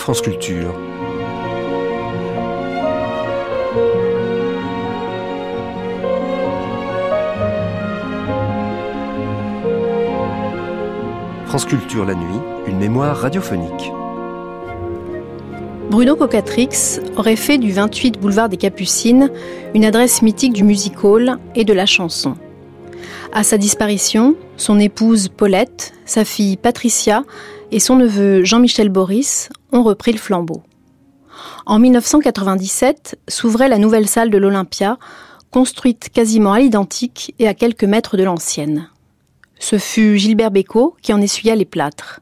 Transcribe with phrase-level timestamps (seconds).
[0.00, 0.72] France Culture.
[11.44, 12.24] France Culture la nuit,
[12.66, 13.92] une mémoire radiophonique.
[15.90, 19.30] Bruno Cocatrix aurait fait du 28 boulevard des Capucines
[19.74, 22.36] une adresse mythique du music hall et de la chanson.
[23.34, 27.22] À sa disparition, son épouse Paulette, sa fille Patricia
[27.70, 30.62] et son neveu Jean-Michel Boris ont repris le flambeau.
[31.66, 34.98] En 1997 s'ouvrait la nouvelle salle de l'Olympia,
[35.50, 38.88] construite quasiment à l'identique et à quelques mètres de l'ancienne.
[39.58, 42.20] Ce fut Gilbert Bécaud qui en essuya les plâtres.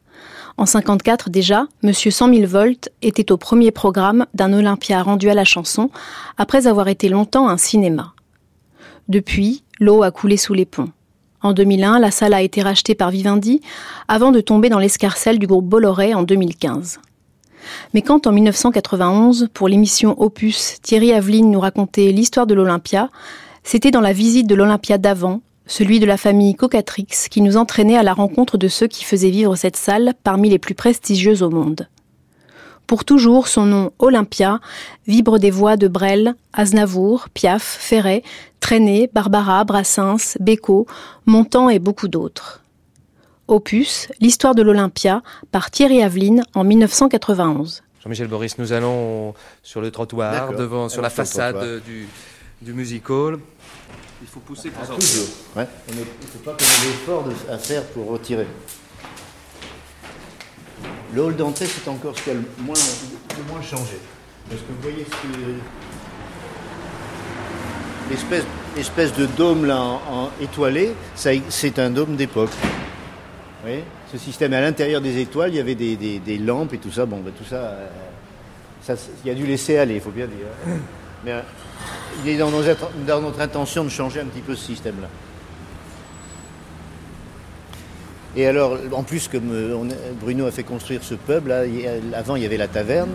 [0.56, 5.34] En 54 déjà, Monsieur 100 000 volts était au premier programme d'un Olympia rendu à
[5.34, 5.91] la chanson,
[6.37, 8.12] après avoir été longtemps un cinéma.
[9.09, 10.91] Depuis, l'eau a coulé sous les ponts.
[11.42, 13.61] En 2001, la salle a été rachetée par Vivendi,
[14.09, 16.98] avant de tomber dans l'escarcelle du groupe Bolloré en 2015.
[17.95, 23.11] Mais quand en 1991, pour l'émission Opus, Thierry Aveline nous racontait l'histoire de l'Olympia,
[23.62, 27.98] c'était dans la visite de l'Olympia d'avant, celui de la famille Cocatrix, qui nous entraînait
[27.98, 31.50] à la rencontre de ceux qui faisaient vivre cette salle parmi les plus prestigieuses au
[31.50, 31.89] monde.
[32.87, 34.61] Pour toujours, son nom Olympia
[35.06, 38.22] vibre des voix de Brel, Aznavour, Piaf, Ferret,
[38.61, 40.87] Trenet, Barbara, Brassens, Bécaud,
[41.27, 42.62] Montand et beaucoup d'autres.
[43.48, 47.82] Opus, l'histoire de l'Olympia, par Thierry Aveline en 1991.
[48.02, 52.06] Jean-Michel Boris, nous allons sur le trottoir, devant, sur la façade du,
[52.60, 53.41] du music hall.
[54.20, 55.22] Il faut pousser pour sortir.
[55.56, 55.66] Ouais.
[55.88, 58.46] il ne faut pas qu'on ait l'effort à faire pour retirer.
[61.14, 63.98] Le hall d'entrée, c'est encore ce qui a le moins, le moins changé.
[64.48, 65.06] Parce que vous voyez
[68.10, 68.44] l'espèce,
[68.76, 72.50] l'espèce de dôme là en, étoilé, c'est un dôme d'époque.
[73.62, 77.06] Voyez Ce système, à l'intérieur des étoiles, il y avait des, lampes et tout ça.
[77.06, 80.46] Bon, ben, tout ça, euh, il y a dû laisser aller, il faut bien dire.
[81.24, 81.41] Mais euh,
[82.24, 85.08] il est dans, notre intention de changer un petit peu ce système-là.
[88.36, 89.90] Et alors, en plus, comme
[90.20, 91.62] Bruno a fait construire ce pub, là,
[92.14, 93.10] avant il y avait la taverne,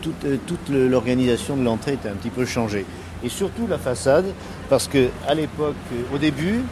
[0.00, 2.84] toute, euh, l'organisation de l'entrée était un petit peu changée.
[3.22, 4.26] Et surtout la façade,
[4.68, 5.74] parce que à l'époque,
[6.14, 6.62] au début,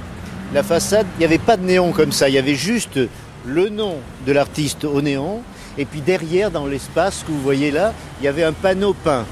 [0.53, 2.99] la façade, il n'y avait pas de néon comme ça, il y avait juste
[3.47, 5.43] le nom de l'artiste au néon,
[5.77, 9.25] et puis derrière, dans l'espace que vous voyez là, il y avait un panneau peint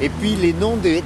[0.00, 1.02] et puis les noms des,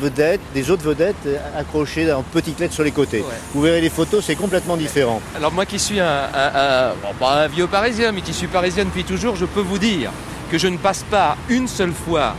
[0.00, 3.24] vedettes, des autres vedettes accrochées en petites lettres sur les côtés.
[3.52, 5.20] Vous verrez les photos, c'est complètement différent.
[5.36, 9.44] Alors moi qui suis un, un, vieux parisien, mais qui suis parisien depuis toujours, je
[9.44, 10.10] peux vous dire
[10.50, 12.34] que je ne passe pas une seule fois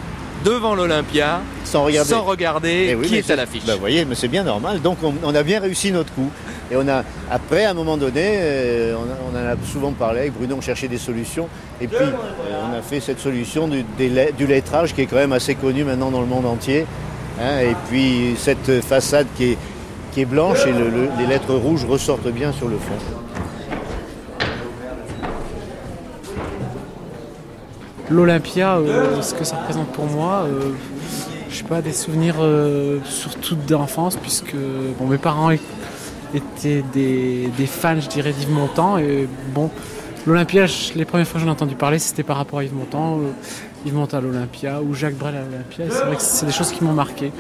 [0.46, 3.64] devant l'Olympia sans regarder, eh qui est, à l'affiche.
[3.66, 4.80] Bah, vous voyez, mais c'est bien normal.
[4.82, 6.30] Donc on, a bien réussi notre coup.
[6.72, 10.34] Et on a, après, à un moment donné, euh, on, en a souvent parlé avec
[10.34, 11.48] Bruno, on cherchait des solutions.
[11.82, 15.34] Et puis, euh, on a fait cette solution du, du, lettrage qui est quand même
[15.34, 16.86] assez connu maintenant dans le monde entier.
[17.42, 17.60] Hein.
[17.60, 19.58] et puis, cette façade qui est,
[20.14, 20.74] qui est blanche et
[21.20, 23.25] les lettres rouges ressortent bien sur le fond.
[28.10, 30.46] L'Olympia, euh, ce que ça représente pour moi,
[31.50, 32.36] je sais pas, des souvenirs
[33.06, 34.56] surtout d'enfance, puisque
[35.00, 35.52] bon, mes parents
[36.36, 38.98] étaient des, fans, je dirais, d'Yves Montand.
[38.98, 39.70] Et bon,
[40.26, 40.66] l'Olympia,
[40.96, 43.20] les premières fois que j'en ai entendu parler, c'était par rapport à Yves Montand.
[43.20, 43.32] Euh,
[43.86, 45.86] Yves Montand à l'Olympia ou Jacques Brel à l'Olympia.
[45.90, 47.32] C'est vrai que c'est des choses qui m'ont marqué.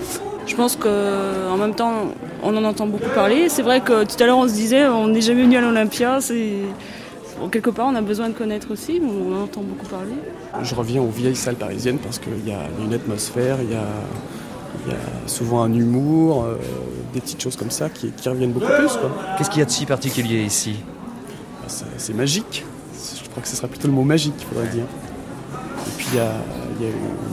[0.45, 3.49] Je pense qu'en même temps, on en entend beaucoup parler.
[3.49, 6.21] C'est vrai que tout à l'heure, on se disait, on n'est jamais venu à l'Olympia.
[6.21, 6.53] C'est
[7.51, 10.13] quelque part, on a besoin de connaître aussi, on en entend beaucoup parler.
[10.63, 13.85] Je reviens aux vieilles salles parisiennes parce qu'il y a une atmosphère, il y a
[14.85, 16.55] il y a souvent un humour, euh,
[17.13, 18.91] des petites choses comme ça qui, reviennent beaucoup plus.
[19.37, 20.75] Qu'est-ce qu'il y a de si particulier ici?
[21.61, 22.65] Bah, C'est magique.
[22.93, 24.83] Je crois que ce sera plutôt le mot magique, il faudrait dire.
[24.83, 26.31] Et puis il y a,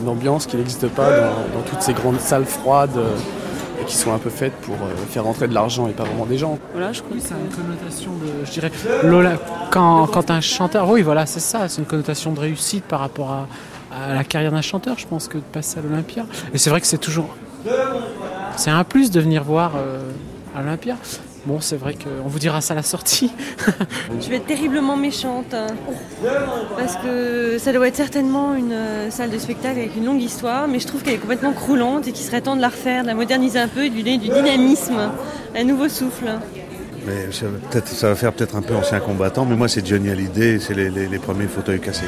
[0.01, 3.15] une ambiance qui n'existe pas dans, toutes ces grandes salles froides euh,
[3.87, 6.37] qui sont un peu faites pour euh, faire rentrer de l'argent et pas vraiment des
[6.37, 6.57] gens.
[6.73, 8.71] Voilà, je crois que c'est une connotation de, je dirais,
[9.71, 13.47] quand, un chanteur, oui, voilà, c'est ça, c'est une connotation de réussite par rapport à,
[13.95, 16.25] à la carrière d'un chanteur, je pense, que de passer à l'Olympia.
[16.53, 17.35] Et c'est vrai que c'est toujours.
[18.55, 20.11] C'est un plus de venir voir euh,
[20.55, 20.95] à l'Olympia.
[21.45, 23.31] Bon, c'est vrai qu'on vous dira ça à la sortie.
[24.21, 25.53] je vais être terriblement méchante.
[25.53, 25.67] Hein.
[26.77, 30.69] Parce que ça doit être certainement une euh, salle de spectacle avec une longue histoire,
[30.69, 33.07] mais je trouve qu'elle est complètement croulante et qu'il serait temps de la refaire, de
[33.07, 35.11] la moderniser un peu et de lui donner du dynamisme,
[35.53, 36.29] un nouveau souffle.
[37.05, 37.47] Mais ça,
[37.85, 40.89] ça va faire peut-être un peu ancien combattant, mais moi c'est Johnny Hallyday, c'est les,
[40.89, 42.05] les premiers fauteuils cassés.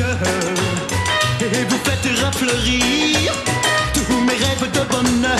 [0.00, 3.32] Et vous faites rappeler fleurir
[3.92, 5.38] tous mes rêves de bonheur.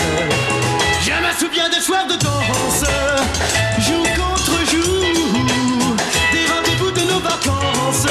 [1.00, 2.84] Je me souviens des soirs de danse,
[3.78, 5.96] jour contre jour,
[6.32, 8.06] des rendez-vous de nos vacances,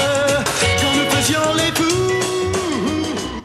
[0.82, 3.44] quand nous faisions les fous.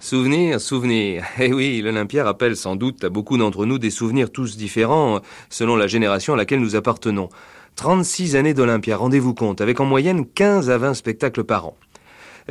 [0.00, 1.24] Souvenir, souvenir.
[1.38, 5.76] Eh oui, l'Olympia rappelle sans doute à beaucoup d'entre nous des souvenirs tous différents selon
[5.76, 7.30] la génération à laquelle nous appartenons.
[7.76, 11.76] 36 années d'Olympia, rendez-vous compte, avec en moyenne 15 à 20 spectacles par an.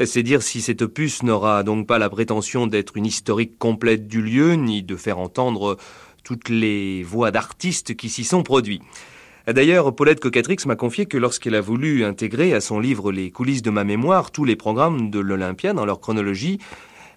[0.06, 4.24] C'est dire si cet opus n'aura donc pas la prétention d'être une historique complète du
[4.24, 5.78] lieu, ni de faire entendre
[6.24, 8.82] toutes les voix d'artistes qui s'y sont produits.
[9.46, 13.62] D'ailleurs, Paulette Cocatrix m'a confié que lorsqu'elle a voulu intégrer à son livre Les coulisses
[13.62, 16.60] de ma mémoire tous les programmes de l'Olympia dans leur chronologie,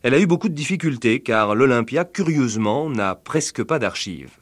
[0.02, 4.32] elle a eu beaucoup de difficultés car l'Olympia, curieusement, n'a presque pas d'archives.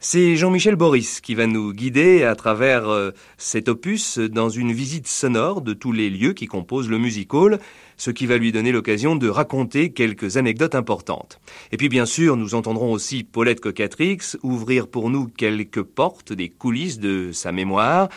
[0.00, 5.08] C'est Jean-Michel Boris qui va nous guider à travers euh, cet opus dans une visite
[5.08, 7.58] sonore de tous les lieux qui composent le music hall,
[7.96, 11.40] ce qui va lui donner l'occasion de raconter quelques anecdotes importantes.
[11.72, 16.48] Et puis bien sûr, nous entendrons aussi Paulette Cocatrix ouvrir pour nous quelques portes des
[16.48, 18.08] coulisses de sa mémoire.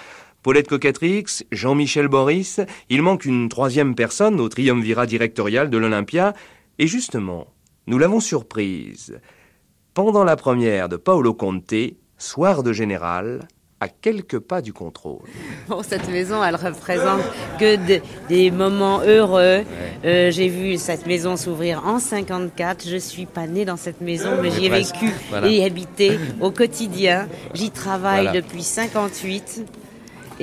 [0.43, 2.59] Paulette Cocatrix, Jean-Michel Boris,
[2.91, 6.35] il manque une troisième personne au triumvirat directorial de l'Olympia,
[6.77, 7.47] et justement,
[7.87, 9.19] nous l'avons surprise
[9.93, 11.73] pendant la première de Paolo Conte,
[12.17, 13.47] Soir de Général,
[13.79, 15.27] à quelques pas du contrôle.
[15.67, 17.21] Bon, cette maison, elle représente
[17.59, 17.77] que
[18.29, 19.63] des moments heureux.
[20.05, 22.87] Euh, j'ai vu cette maison s'ouvrir en 54.
[22.87, 25.11] Je suis pas née dans cette maison, mais j'y ai vécu
[25.43, 27.27] et habité au quotidien.
[27.53, 29.65] J'y travaille depuis 58.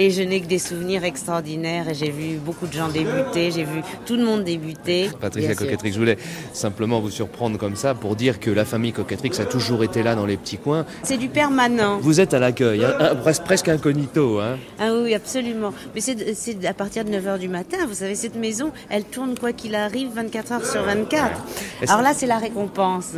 [0.01, 1.89] Et je n'ai que des souvenirs extraordinaires.
[1.89, 5.11] Et j'ai vu beaucoup de gens débuter, j'ai vu tout le monde débuter.
[5.21, 6.19] Patricia Cocatrix, je voulais
[6.53, 10.15] simplement vous surprendre comme ça pour dire que la famille Cocatrix a toujours été là
[10.15, 10.87] dans les petits coins.
[11.03, 11.99] C'est du permanent.
[11.99, 14.39] Vous êtes à l'accueil, hein, presque incognito.
[14.39, 14.59] Hein.
[14.79, 15.75] Ah oui, absolument.
[15.97, 17.79] Mais c'est à partir de 9h du matin.
[17.89, 21.43] Vous savez, cette maison, elle tourne quoi qu'il arrive 24 heures sur 24.
[21.89, 23.15] Alors là, c'est la récompense.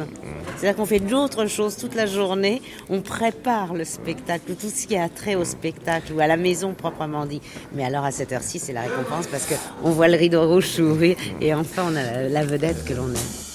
[0.56, 2.62] C'est-à-dire qu'on fait d'autres choses toute la journée.
[2.88, 6.69] On prépare le spectacle, tout ce qui a trait au spectacle ou à la maison
[6.74, 7.40] proprement dit.
[7.74, 11.16] Mais alors à cette heure-ci, c'est la récompense parce qu'on voit le rideau rouge s'ouvrir
[11.40, 13.50] et enfin on a la vedette que l'on aime.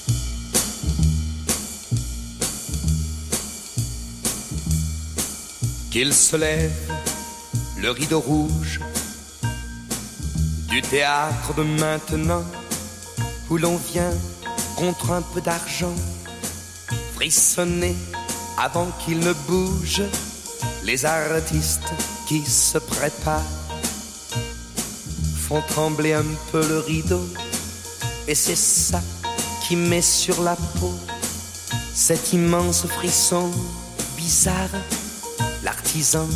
[5.92, 6.72] Qu'il se lève,
[7.82, 8.82] le rideau rouge
[10.70, 12.44] du théâtre de maintenant,
[13.50, 14.12] où l'on vient
[14.76, 15.96] contre un peu d'argent,
[17.16, 17.96] frissonner
[18.58, 20.02] avant qu'il ne bouge
[20.84, 21.94] les artistes
[22.26, 23.42] qui se préparent
[25.48, 27.22] font trembler un peu le rideau
[28.28, 29.02] et c'est ça
[29.68, 30.94] qui met sur la peau
[31.94, 33.52] cet immense frisson
[34.18, 34.70] bizarre,
[35.64, 36.28] l'artisan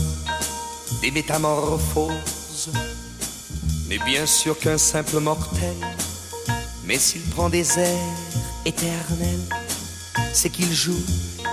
[1.02, 2.72] des métamorphoses
[3.90, 5.76] n'est bien sûr qu'un simple mortel,
[6.86, 8.16] mais s'il prend des airs
[8.66, 9.50] éternels,
[10.34, 11.02] c'est qu'il joue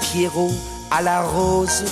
[0.01, 0.55] Pierrot
[0.91, 1.85] à la rose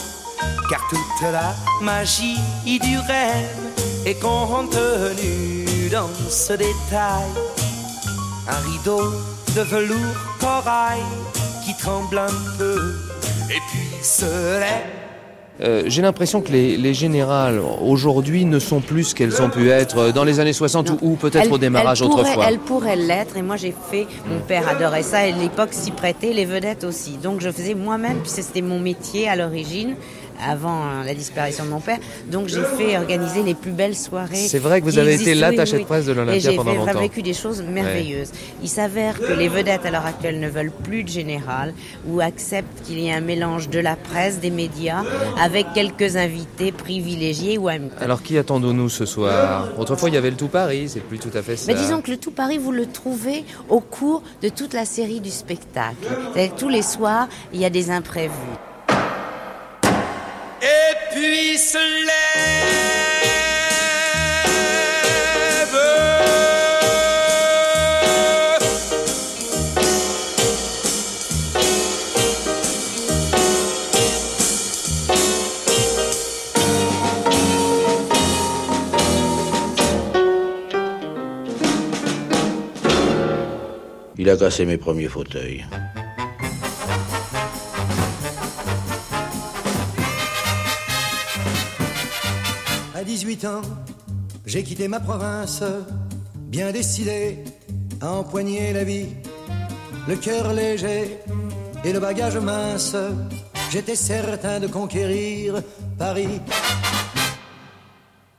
[0.68, 3.74] car toute la magie du rêve
[4.06, 7.30] est contenue dans ce détail.
[8.48, 9.00] Un rideau
[9.56, 9.98] de velours
[10.40, 11.00] corail
[11.64, 12.94] qui tremble un peu
[13.50, 15.04] et puis se lève.
[15.60, 19.70] Euh, j'ai l'impression que les, les générales aujourd'hui ne sont plus ce qu'elles ont pu
[19.70, 22.46] être dans les années 60 ou, peut-être au démarrage autrefois.
[22.48, 26.32] Elles pourraient l'être et moi j'ai fait, mon père adorait ça et l'époque s'y prêtait,
[26.32, 27.18] les vedettes aussi.
[27.18, 29.94] Donc je faisais moi-même, puisque c'était mon métier à l'origine,
[30.42, 31.98] avant hein, la disparition de mon père.
[32.30, 34.34] Donc j'ai fait organiser les plus belles soirées.
[34.36, 36.92] C'est vrai que vous avez été l'attaché de presse de l'Olympia pendant longtemps.
[36.94, 38.30] J'ai vécu des choses merveilleuses.
[38.62, 41.74] Il s'avère que les vedettes à l'heure actuelle ne veulent plus de général
[42.06, 45.02] ou acceptent qu'il y ait un mélange de la presse, des médias,
[45.40, 47.90] avec quelques invités privilégiés ou amis.
[48.00, 49.68] Alors qui attendons-nous ce soir?
[49.78, 51.72] Autrefois il y avait le Tout Paris, c'est plus tout à fait ça.
[51.72, 55.20] Mais disons que le Tout Paris, vous le trouvez au cours de toute la série
[55.20, 56.08] du spectacle.
[56.56, 58.32] Tous les soirs, il y a des imprévus
[61.12, 62.14] puis se lève.
[84.16, 85.66] Il a cassé mes premiers fauteuils.
[93.24, 93.62] 18 ans,
[94.44, 95.62] j'ai quitté ma province,
[96.36, 97.38] bien décidé
[98.02, 99.06] à empoigner la vie,
[100.06, 101.16] le cœur léger
[101.86, 102.94] et le bagage mince.
[103.72, 105.62] J'étais certain de conquérir
[105.98, 106.38] Paris.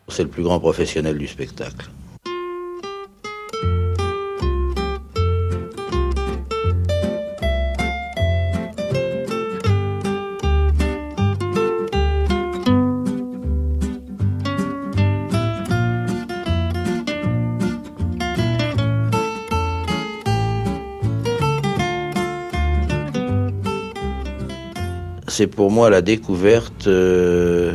[0.07, 1.89] C'est le plus grand professionnel du spectacle.
[25.35, 27.73] C'est pour moi la découverte euh,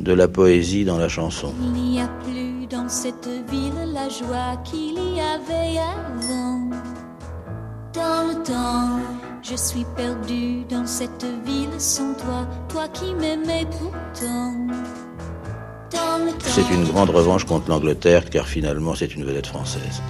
[0.00, 1.52] de la poésie dans la chanson.
[1.60, 6.70] Il n'y a plus dans cette ville la joie qu'il y avait avant.
[7.92, 9.00] Dans le temps,
[9.42, 14.54] je suis perdue dans cette ville sans toi, toi qui m'aimais pourtant.
[16.40, 20.00] C'est une grande revanche contre l'Angleterre car finalement c'est une vedette française.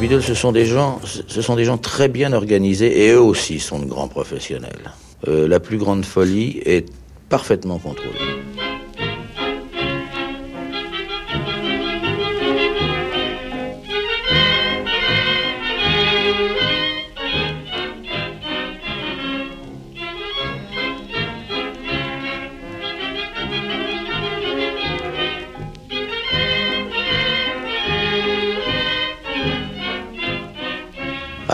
[0.00, 3.20] Les Beatles, ce sont des gens, ce sont des gens très bien organisés et eux
[3.20, 4.92] aussi sont de grands professionnels.
[5.26, 6.88] Euh, la plus grande folie est
[7.28, 8.37] parfaitement contrôlée.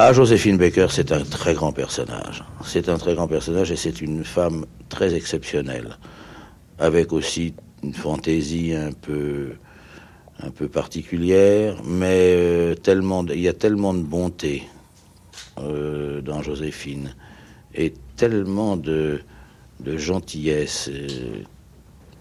[0.07, 2.45] Ah, Joséphine Baker, c'est un très grand personnage.
[2.63, 5.97] C'est un très grand personnage et c'est une femme très exceptionnelle,
[6.79, 9.53] avec aussi une fantaisie un peu,
[10.41, 14.65] un peu particulière, mais euh, tellement, il y a tellement de bonté
[15.59, 17.15] euh, dans Joséphine
[17.75, 19.23] et tellement de,
[19.87, 20.91] gentillesse.
[20.93, 21.41] euh,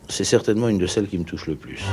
[0.07, 1.83] c'est certainement une de celles qui me touche le plus.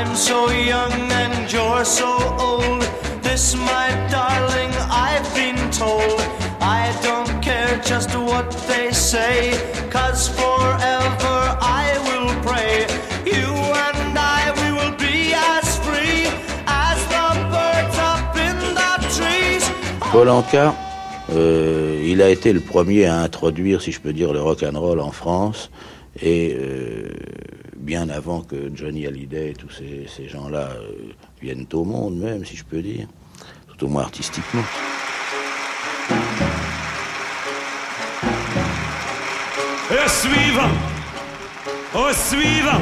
[0.00, 2.80] I'm so young and you're so old.
[3.22, 6.18] This, my darling, I've been told.
[6.58, 9.52] I don't care just what they say,
[9.90, 12.86] cause forever I will pray.
[13.26, 13.52] You
[13.86, 16.24] and I, we will be as free
[16.66, 19.70] as the birds up in the trees.
[20.10, 20.74] Paul Anka,
[21.34, 24.80] euh, il a été le premier à introduire, si je peux dire, le rock and
[24.80, 25.70] roll en France,
[26.22, 27.12] et euh,
[27.80, 32.44] bien avant que Johnny Hallyday et tous ces, ces gens-là euh, viennent au monde, même,
[32.44, 33.08] si je peux dire,
[33.66, 34.62] tout au moins artistiquement.
[39.90, 40.70] Et suivant.
[41.94, 42.80] Au suivant.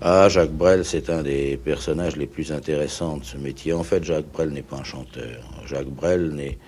[0.00, 3.72] Ah, Jacques Brel, c'est un des personnages les plus intéressants de ce métier.
[3.72, 5.42] En fait, Jacques Brel n'est pas un chanteur.
[5.66, 6.58] Jacques Brel, n'est...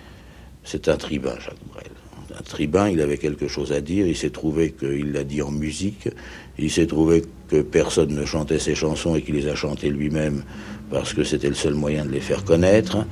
[0.63, 1.90] c'est un tribun, Jacques Brel.
[2.37, 5.51] Un tribun, il avait quelque chose à dire, il s'est trouvé qu'il l'a dit en
[5.51, 6.09] musique,
[6.57, 10.43] il s'est trouvé que personne ne chantait ses chansons et qu'il les a chantées lui-même
[10.89, 13.05] parce que c'était le seul moyen de les faire connaître.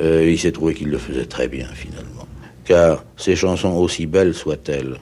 [0.00, 2.26] Euh, il s'est trouvé qu'il le faisait très bien, finalement.
[2.64, 4.96] Car ces chansons, aussi belles soient-elles,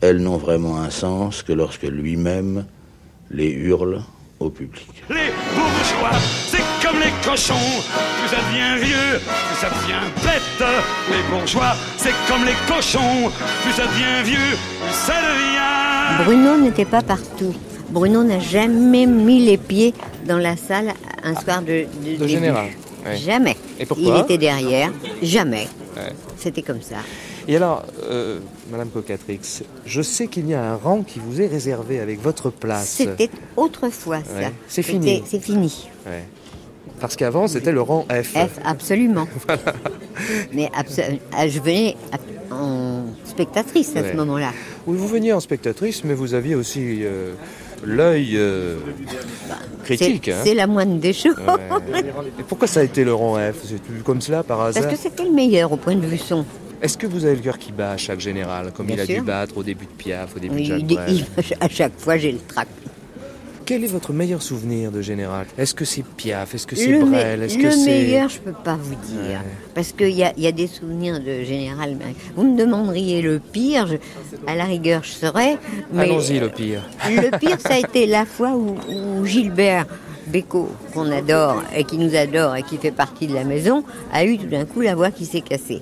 [0.00, 2.64] elles n'ont vraiment un sens que lorsque lui-même
[3.30, 4.02] les hurle
[4.40, 5.04] au public.
[6.92, 7.54] Comme les cochons.
[8.20, 10.68] Plus ça devient vieux, plus ça devient bête.
[11.10, 13.30] Les bourgeois, c'est comme les cochons.
[13.62, 16.24] Plus ça devient vieux, plus ça devient.
[16.24, 17.54] Bruno n'était pas partout.
[17.90, 19.94] Bruno n'a jamais mis les pieds
[20.26, 22.28] dans la salle un soir de, de, De début.
[22.28, 22.66] général,
[23.06, 23.16] ouais.
[23.16, 23.56] Jamais.
[23.78, 24.90] Et pourquoi Il était derrière.
[25.22, 25.68] Jamais.
[25.96, 26.12] Ouais.
[26.38, 26.96] C'était comme ça.
[27.48, 28.38] Et alors, euh,
[28.70, 29.40] Madame Cocatrix,
[29.84, 32.88] je sais qu'il y a un rang qui vous est réservé avec votre place.
[32.88, 34.38] C'était autrefois ça.
[34.38, 34.52] Ouais.
[34.68, 35.22] C'est fini.
[35.26, 35.88] C'est fini.
[37.00, 38.34] Parce qu'avant, c'était le rang F.
[38.36, 39.26] F, absolument.
[40.52, 41.96] Mais abso- ah, je venais
[42.50, 44.12] en spectatrice à Ouais.
[44.12, 44.52] ce moment-là.
[44.86, 47.34] Oui, vous veniez en spectatrice, mais vous aviez aussi euh,
[47.84, 48.76] l'œil euh,
[49.84, 50.22] critique.
[50.26, 50.40] C'est hein.
[50.44, 51.36] c'est la moindre des choses.
[51.38, 52.00] Ouais.
[52.38, 53.56] Et pourquoi ça a été le rang F?
[53.64, 54.82] C'est comme cela par hasard?
[54.84, 56.44] Parce que c'était le meilleur au point de vue son.
[56.82, 59.06] Est-ce que vous avez le cœur qui bat à chaque général, comme Bien il a
[59.06, 59.14] sûr.
[59.16, 61.12] dû battre au début de Piaf, au début de Jacques il- Brel?
[61.38, 62.66] il- à chaque fois, j'ai le trac.
[63.64, 65.46] Quel est votre meilleur souvenir de général?
[65.56, 66.54] Est-ce que c'est Piaf?
[66.54, 67.42] Est-ce que c'est Le, Brel?
[67.42, 69.40] Est-ce le que c'est meilleur, je peux pas vous dire.
[69.74, 71.96] Parce qu'il y a, il y a des souvenirs de général.
[72.36, 73.96] Vous me demanderiez le pire, je-
[74.46, 75.12] à la rigueur, je.
[75.92, 76.82] Mais Allons-y, le pire.
[77.08, 79.86] Le pire, ça a été la fois où, où Gilbert
[80.26, 84.24] Bécaud, qu'on adore et qui nous adore et qui fait partie de la maison, a
[84.24, 85.80] eu tout d'un coup la voix qui s'est cassée.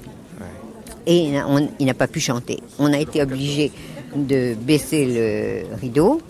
[1.07, 2.59] Et on- il n'a pas pu chanter.
[2.79, 3.73] On a été obligé
[4.15, 6.21] de baisser le rideau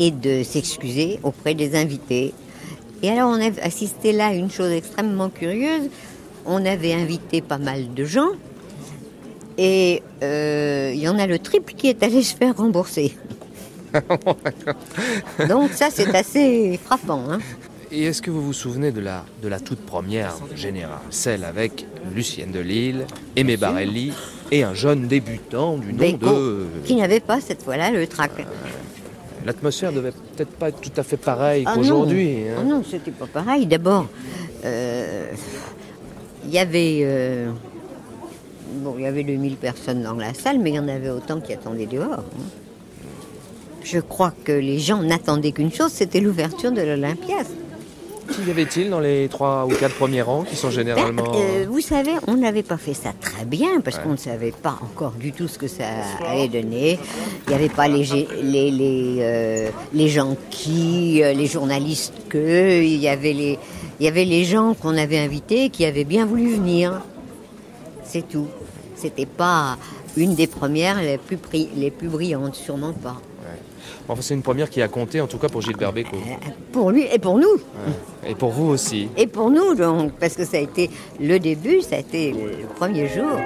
[0.00, 2.32] et de s'excuser auprès des invités.
[3.02, 5.88] Et alors on a assisté là à une chose extrêmement curieuse.
[6.46, 8.30] On avait invité pas mal de gens
[9.56, 13.16] et euh, il y en a le triple qui est allé se faire rembourser.
[15.48, 17.24] Donc ça c'est assez frappant.
[17.30, 17.38] hein.
[17.92, 21.86] Et est-ce que vous vous souvenez de la, de la toute première générale Celle avec
[22.12, 24.12] Lucienne de Lille, Aimé Barelli
[24.50, 26.66] et un jeune débutant du nom de...
[26.84, 28.32] qui n'avait pas cette fois-là le trac.
[29.44, 31.82] L'atmosphère devait peut-être pas être tout à fait pareille Ah non.
[31.82, 32.48] qu'aujourd'hui.
[32.48, 32.54] hein.
[32.60, 33.66] Ah non, c'était pas pareil.
[33.66, 34.06] D'abord,
[34.64, 35.26] euh,
[36.46, 37.00] il y avait.
[37.02, 37.50] euh,
[38.76, 41.40] bon, il y avait 2000 personnes dans la salle, mais il y en avait autant
[41.40, 42.20] qui attendaient dehors.
[42.20, 42.42] hein.
[43.82, 46.80] Je crois que les gens n'attendaient qu'une chose, c'était l'ouverture de
[48.26, 48.44] l'Olympia.
[48.44, 51.24] Qu'y avait-il dans les trois ou quatre premiers rangs qui sont généralement...
[51.34, 54.78] Euh, vous savez, on n'avait pas fait ça très bien parce qu'on ne savait pas
[54.82, 55.84] encore du tout ce que ça
[56.26, 56.98] allait donner.
[57.46, 62.14] Il n'y avait pas les, gé- les, les, euh, les gens qui, euh, les journalistes
[62.28, 63.58] que, il y avait les,
[64.00, 67.00] il y avait les gens qu'on avait invités qui avaient bien voulu venir.
[68.04, 68.48] C'est tout.
[68.96, 69.76] C'était pas
[70.16, 73.16] une des premières les plus, bri- les plus brillantes, sûrement pas.
[74.08, 76.16] Enfin, c'est une première qui a compté, en tout cas pour Gilbert Bécaud.
[76.72, 77.60] Pour lui et pour nous.
[78.26, 79.08] Et pour vous aussi.
[79.16, 82.64] Et pour nous, donc, parce que ça a été le début, ça a été le
[82.64, 83.38] le premier jour.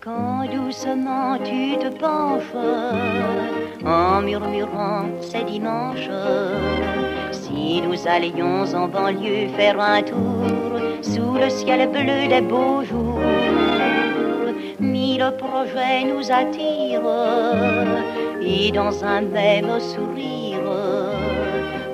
[0.00, 2.54] Quand doucement tu te penches
[3.84, 6.08] en murmurant c'est dimanche.
[7.68, 13.20] Nous allions en banlieue faire un tour sous le ciel bleu des beaux jours,
[14.80, 17.02] mille projets nous attirent
[18.40, 20.64] et dans un même sourire,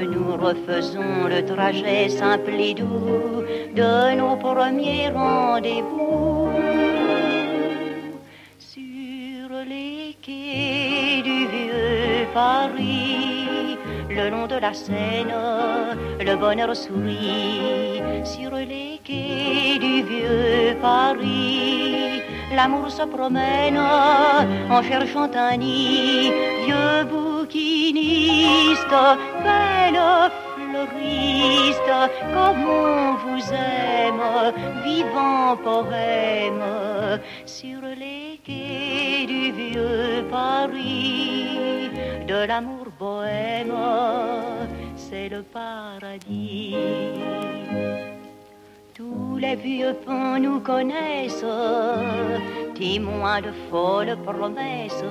[0.00, 3.42] nous refaisons le trajet simple et doux
[3.74, 6.50] de nos premiers rendez-vous.
[8.60, 13.33] Sur les quais du vieux Paris,
[14.14, 15.34] le long de la Seine,
[16.20, 18.00] le bonheur sourit.
[18.24, 22.22] Sur les quais du vieux Paris,
[22.54, 26.30] l'amour se promène en cherchant un nid.
[26.64, 28.96] Vieux bouquiniste,
[29.42, 30.00] belle
[30.54, 31.92] fleuriste,
[32.32, 34.24] comme on vous aime,
[34.84, 36.64] vivant poème,
[37.44, 41.83] sur les quais du vieux Paris,
[42.26, 43.74] de l'amour bohème,
[44.96, 46.74] c'est le paradis.
[48.94, 51.44] Tous les vieux ponts nous connaissent,
[52.74, 55.04] témoins de folles promesses.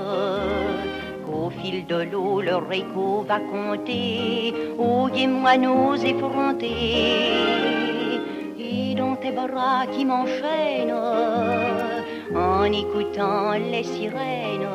[1.26, 7.32] Qu'au fil de l'eau, leur écho va compter aux gai moineaux effrontés.
[8.58, 11.00] Et dans tes bras qui m'enchaînent,
[12.36, 14.70] en écoutant les sirènes,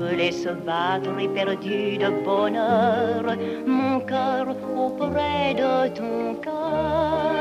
[0.00, 3.36] je laisse battre éperdu de bonheur
[3.66, 7.34] mon cœur auprès de ton cœur.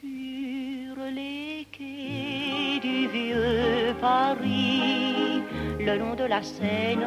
[0.00, 5.42] Sur les quais du vieux Paris,
[5.80, 7.06] le long de la Seine,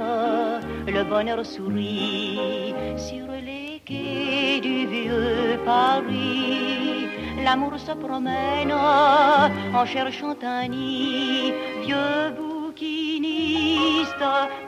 [0.87, 2.75] le bonheur sourit.
[2.97, 7.07] Sur les quais du vieux Paris,
[7.43, 11.53] l'amour se promène en cherchant un nid.
[11.83, 12.50] Vieux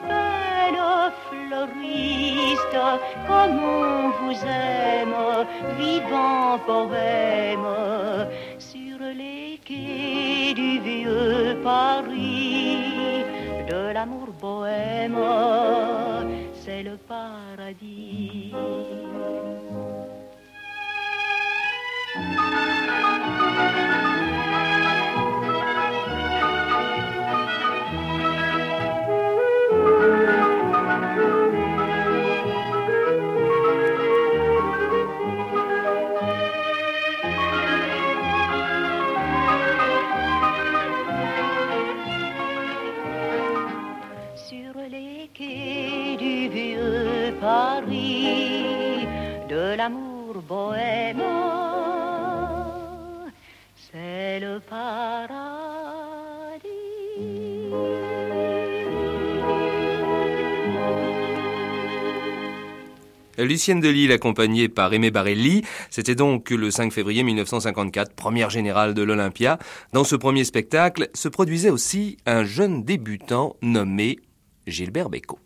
[0.08, 0.82] belle
[1.28, 2.78] fleuriste,
[3.28, 5.16] comme on vous aime,
[5.78, 7.68] vivant poème,
[8.58, 13.24] sur les quais du vieux Paris,
[13.70, 15.18] de l'amour bohème,
[16.54, 18.52] c'est le paradis.
[63.38, 69.02] Lucienne Delisle, accompagnée par Aimé Barelli, c'était donc le 5 février 1954, première générale de
[69.02, 69.58] l'Olympia.
[69.94, 74.20] Dans ce premier spectacle se produisait aussi un jeune débutant nommé
[74.68, 75.40] Gilbert Bécaud.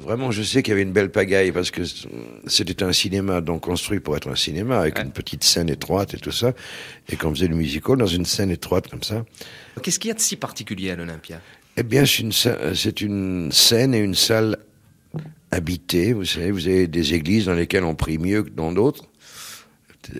[0.00, 1.82] Vraiment, je sais qu'il y avait une belle pagaille parce que
[2.46, 6.18] c'était un cinéma donc construit pour être un cinéma avec une petite scène étroite et
[6.18, 6.52] tout ça.
[7.08, 9.24] Et qu'on faisait le musical dans une scène étroite comme ça.
[9.82, 11.40] Qu'est-ce qu'il y a de si particulier à l'Olympia?
[11.76, 14.58] Eh bien, c'est une, sa- c'est une scène et une salle
[15.50, 16.12] habitée.
[16.12, 19.04] Vous savez, vous avez des églises dans lesquelles on prie mieux que dans d'autres.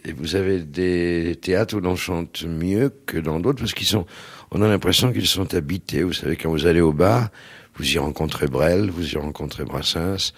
[0.05, 4.07] Et vous avez des théâtres où l'on chante mieux que dans d'autres parce qu'ils sont,
[4.51, 6.03] on a l'impression qu'ils sont habités.
[6.03, 7.31] Vous savez, quand vous allez au bar,
[7.77, 10.33] vous y rencontrez Brel, vous y rencontrez Brassens,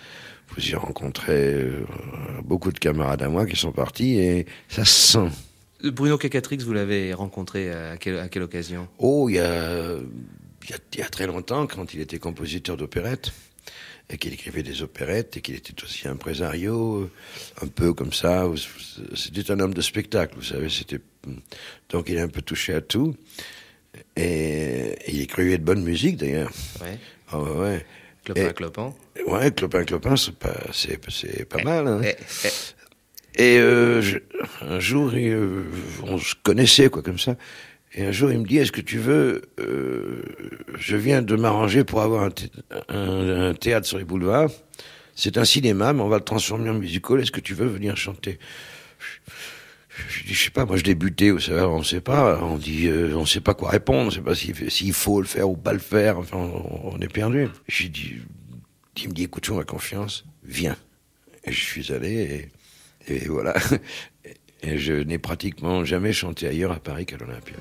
[0.55, 1.85] vous y rencontrez euh,
[2.45, 5.31] beaucoup de camarades à moi qui sont partis et ça se sent.
[5.83, 8.87] Bruno Cacatrix, vous l'avez rencontré à quelle, à quelle occasion?
[8.99, 9.95] Oh, il y a,
[10.69, 13.33] y, a, y a très longtemps, quand il était compositeur d'opérettes
[14.13, 17.09] et qu'il écrivait des opérettes et qu'il était aussi impresario,
[17.63, 18.45] un peu comme ça.
[19.15, 20.69] C'était un homme de spectacle, vous savez.
[20.69, 20.99] C'était
[21.91, 23.15] donc il est un peu touché à tout
[24.17, 24.23] et,
[25.07, 26.51] et il écrivait de bonne musique d'ailleurs.
[26.81, 26.99] Ouais.
[27.33, 27.85] Oh, ouais.
[28.25, 28.95] Clopin, Et- clopin.
[29.27, 31.87] Ouais, clopin, clopin, c'est pas, c'est, pas mal.
[31.87, 32.01] Hein.
[32.05, 32.49] Eh, eh.
[33.43, 34.19] Et euh, je-
[34.63, 35.65] un jour, il, euh,
[36.03, 37.37] on se connaissait, quoi, comme ça.
[37.93, 40.23] Et un jour, il me dit, est-ce que tu veux, euh,
[40.79, 42.51] je viens de m'arranger pour avoir un, thé-
[42.89, 44.51] un- un théâtre sur les boulevards.
[45.17, 47.21] C'est un cinéma, mais on va le transformer en musical.
[47.21, 48.39] Est-ce que tu veux venir chanter?
[50.09, 52.87] Je dis, je sais pas, moi je débutais, vous savez, on sait pas, on dit,
[52.87, 55.57] euh, on sait pas quoi répondre, on sait pas s'il s'il faut le faire ou
[55.57, 57.49] pas le faire, enfin, on, on est perdu.
[57.69, 58.15] J'ai dit,
[59.03, 60.77] il me dit, écoute, fais-moi confiance, viens.
[61.45, 62.49] Et je suis allé
[63.09, 63.55] et voilà.
[64.63, 67.57] Et je n'ai pratiquement jamais chanté ailleurs à Paris qu'à l'Olympia.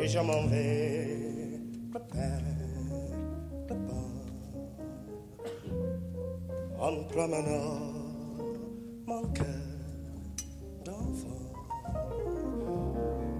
[0.00, 0.78] et vais.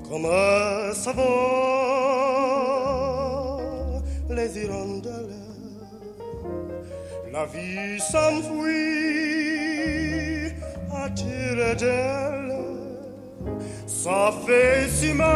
[0.08, 0.26] Comme
[0.94, 1.12] ça
[4.30, 5.34] les hirondelles,
[7.32, 8.68] la vie s'enfuit
[10.94, 12.54] à tirer d'elle.
[13.86, 15.28] Ça fait si mal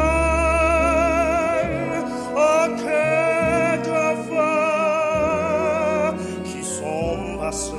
[2.35, 7.73] au cœur de fois qui sont passés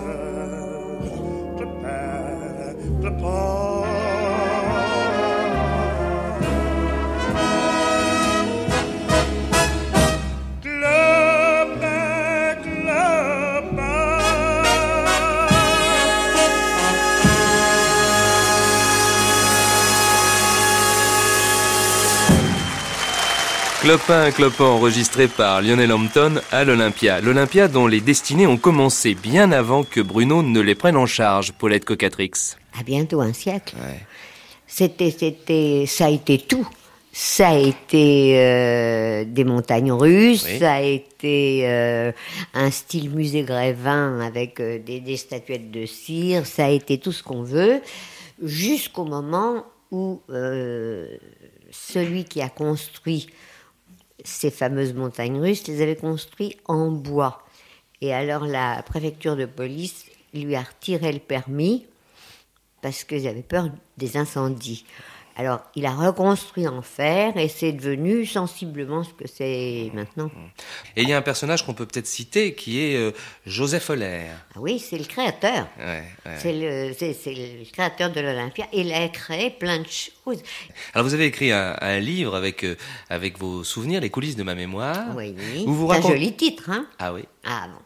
[1.59, 3.09] de père, de
[23.83, 27.19] Clopin, clopin enregistré par Lionel Hampton à l'Olympia.
[27.19, 31.51] L'Olympia dont les destinées ont commencé bien avant que Bruno ne les prenne en charge,
[31.51, 32.31] Paulette Cocatrix.
[32.79, 33.75] À bientôt un siècle.
[34.67, 36.65] C'était, c'était, ça a été tout.
[37.11, 40.59] Ça a été euh, des montagnes russes, Oui.
[40.59, 42.13] ça a été euh,
[42.53, 47.11] un style musée Grévin avec euh, des, des statuettes de cire, ça a été tout
[47.11, 47.81] ce qu'on veut,
[48.41, 50.21] jusqu'au moment où
[51.69, 53.27] celui qui a construit
[54.23, 57.43] ces fameuses montagnes russes les avait construites en bois.
[58.01, 61.85] Et alors la préfecture de police lui a retiré le permis
[62.81, 64.85] parce qu'ils avaient peur des incendies.
[65.35, 70.29] Alors, il a reconstruit en fer et c'est devenu sensiblement ce que c'est maintenant.
[70.95, 73.11] Et il y a un personnage qu'on peut peut-être citer qui est euh,
[73.47, 74.27] Joseph Euler.
[74.55, 75.67] Ah oui, c'est le créateur.
[75.79, 76.35] Ouais, ouais.
[76.37, 78.67] C'est le, c'est- c'est le créateur de l'Olympia.
[78.73, 80.41] Il a créé plein de choses.
[80.93, 82.75] Alors vous avez écrit un, un livre avec, euh,
[83.09, 85.15] avec vos souvenirs, les coulisses de ma mémoire.
[85.15, 87.23] Oui, Où vous c'est un raconte- joli titre, hein Ah oui.
[87.43, 87.79] Ah bon.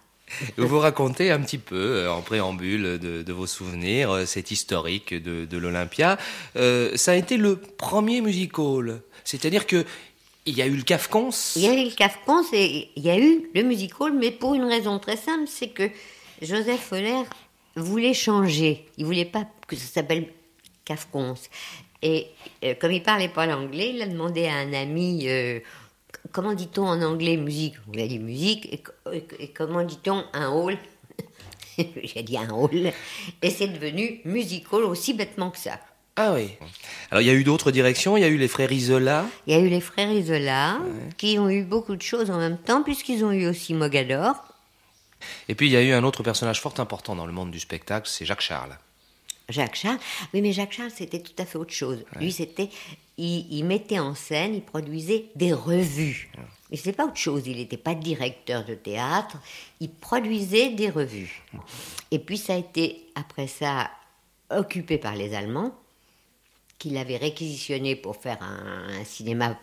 [0.57, 5.13] Où vous racontez un petit peu, euh, en préambule de, vos souvenirs, euh, cet historique
[5.13, 6.17] de, l'Olympia.
[6.55, 9.01] Euh, ça a été le premier musical.
[9.23, 9.85] C'est-à-dire que
[10.45, 11.31] il y a eu le Cafcons.
[11.57, 14.55] Il y a eu le Kafkans et il y a eu le musical, mais pour
[14.55, 15.89] une raison très simple, c'est que
[16.41, 17.23] Joseph Foller
[17.75, 18.85] voulait changer.
[18.97, 20.27] Il voulait pas que ça s'appelle
[20.85, 21.35] Kafkans.
[22.01, 22.27] Et
[22.79, 25.27] comme il parlait pas l'anglais, il a demandé à un ami
[26.31, 27.75] comment dit-on en anglais musique?
[27.93, 28.67] On a dit musique?
[28.73, 30.77] Et, co- et- et comment dit-on un hall?
[31.77, 32.91] J'ai dit un hall.
[33.41, 35.79] Et c'est devenu musical aussi bêtement que ça.
[36.15, 36.49] Ah oui.
[37.11, 38.17] Alors il y a eu d'autres directions?
[38.17, 39.25] Il y a eu les frères Isola?
[39.45, 40.79] Il y a eu les frères Isola,
[41.17, 44.35] qui ont eu beaucoup de choses en même temps, puisqu'ils ont eu aussi Mogador.
[45.47, 47.59] Et puis il y a eu un autre personnage fort important dans le monde du
[47.59, 48.77] spectacle, c'est Jacques Charles.
[49.49, 49.99] Jacques Charles.
[50.33, 52.03] Oui, mais Jacques Charles, c'était tout à fait autre chose.
[52.19, 52.69] Lui, c'était.
[53.17, 56.29] Il, il mettait en scène, il produisait des revues.
[56.69, 57.43] Mais c'est pas autre chose.
[57.47, 59.37] Il n'était pas directeur de théâtre.
[59.79, 61.43] Il produisait des revues.
[62.11, 63.89] Et puis, ça a été, après ça,
[64.51, 65.73] occupé par les Allemands,
[66.77, 69.57] qui l'avaient réquisitionné pour faire un, un cinéma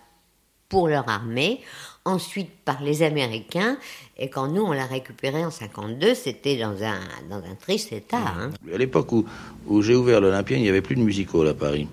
[0.69, 1.61] pour leur armée,
[2.05, 3.77] ensuite par les Américains,
[4.19, 6.99] et quand nous on l'a récupéré en 52, c'était dans un,
[7.31, 8.17] dans un triste état.
[8.19, 8.51] hein.
[8.73, 9.25] À l'époque où,
[9.67, 11.87] où j'ai ouvert l'Olympien, il n'y avait plus de musical à Paris.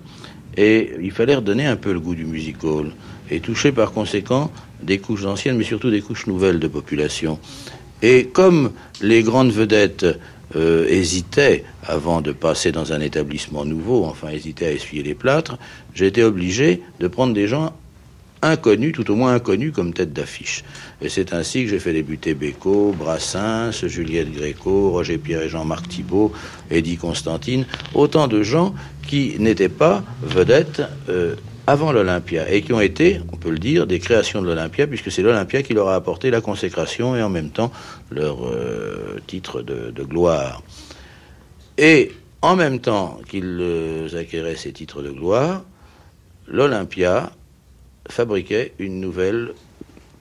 [0.56, 2.92] Et il fallait redonner un peu le goût du musical.
[3.30, 4.50] Et toucher par conséquent
[4.82, 7.38] des couches anciennes, mais surtout des couches nouvelles de population.
[8.02, 10.06] Et comme les grandes vedettes
[10.56, 15.56] euh, hésitaient, avant de passer dans un établissement nouveau, enfin hésitaient à essuyer les plâtres,
[15.94, 17.72] j'ai été obligé de prendre des gens
[18.42, 20.64] inconnus, tout au moins inconnus comme tête d'affiche.
[21.02, 25.88] Et c'est ainsi que j'ai fait débuter Bécaud, Brassens, Juliette Gréco, Roger Pierre et Jean-Marc
[25.88, 26.32] Thibault,
[26.70, 28.74] Eddie Constantine, autant de gens
[29.08, 31.34] qui n'étaient pas vedettes euh,
[31.66, 35.10] avant l'Olympia et qui ont été, on peut le dire, des créations de l'Olympia, puisque
[35.10, 37.72] c'est l'Olympia qui leur a apporté la consécration et en même temps
[38.10, 40.62] leur euh, titre de, de gloire.
[41.78, 42.12] Et
[42.42, 45.64] en même temps qu'ils euh, acquéraient ces titres de gloire,
[46.46, 47.32] l'Olympia
[48.08, 49.52] fabriquait une nouvelle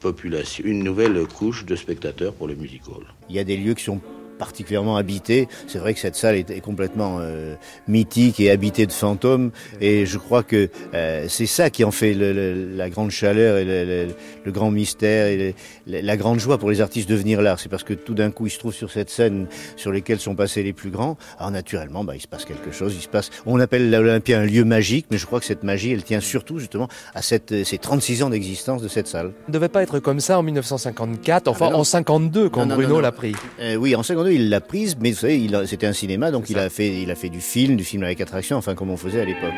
[0.01, 3.05] population, une nouvelle couche de spectateurs pour le music hall.
[3.29, 4.01] Il y a des lieux qui sont
[4.41, 5.47] particulièrement habité.
[5.67, 7.53] C'est vrai que cette salle est, est complètement euh,
[7.87, 9.51] mythique et habitée de fantômes.
[9.79, 13.57] Et je crois que euh, c'est ça qui en fait le, le, la grande chaleur
[13.57, 14.07] et le,
[14.43, 15.53] le grand mystère et
[15.85, 17.55] la grande joie pour les artistes de venir là.
[17.59, 20.33] C'est parce que tout d'un coup, ils se trouvent sur cette scène sur lesquelles sont
[20.33, 21.17] passés les plus grands.
[21.37, 22.95] Alors naturellement, bah, il se passe quelque chose.
[22.95, 23.29] Il se passe.
[23.45, 26.57] On appelle l'Olympia un lieu magique, mais je crois que cette magie, elle tient surtout
[26.57, 29.33] justement à cette, ces 36 ans d'existence de cette salle.
[29.49, 32.73] Ne devait pas être comme ça en 1954, enfin ah ben en 52 quand non,
[32.75, 33.35] Bruno l'a pris.
[33.59, 36.57] Euh, oui, en 52 il l'a prise, mais vous savez, c'était un cinéma, donc il
[36.57, 39.21] a, fait, il a fait du film, du film avec attraction, enfin comme on faisait
[39.21, 39.53] à l'époque.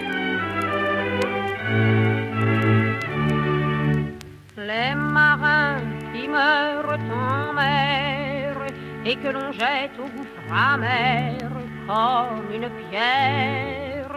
[4.58, 5.78] Les marins
[6.14, 8.56] qui meurent en mer
[9.06, 11.38] et que l'on jette au gouffre amer
[11.88, 14.16] comme une pierre,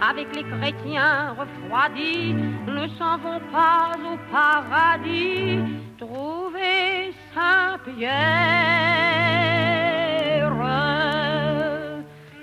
[0.00, 2.34] avec les chrétiens refroidis,
[2.66, 5.58] ne s'en vont pas au paradis.
[5.98, 7.07] Trouver
[7.38, 8.18] Saint-Pierre.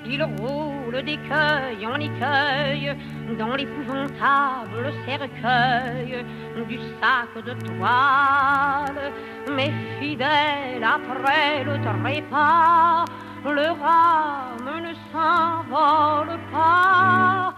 [0.07, 2.95] Il roule d'écueil en écueil
[3.37, 6.25] dans l'épouvantable cercueil
[6.69, 9.11] du sac de toile.
[9.55, 13.05] Mais fidèle après le trépas,
[13.43, 17.53] le rame ne s'envole pas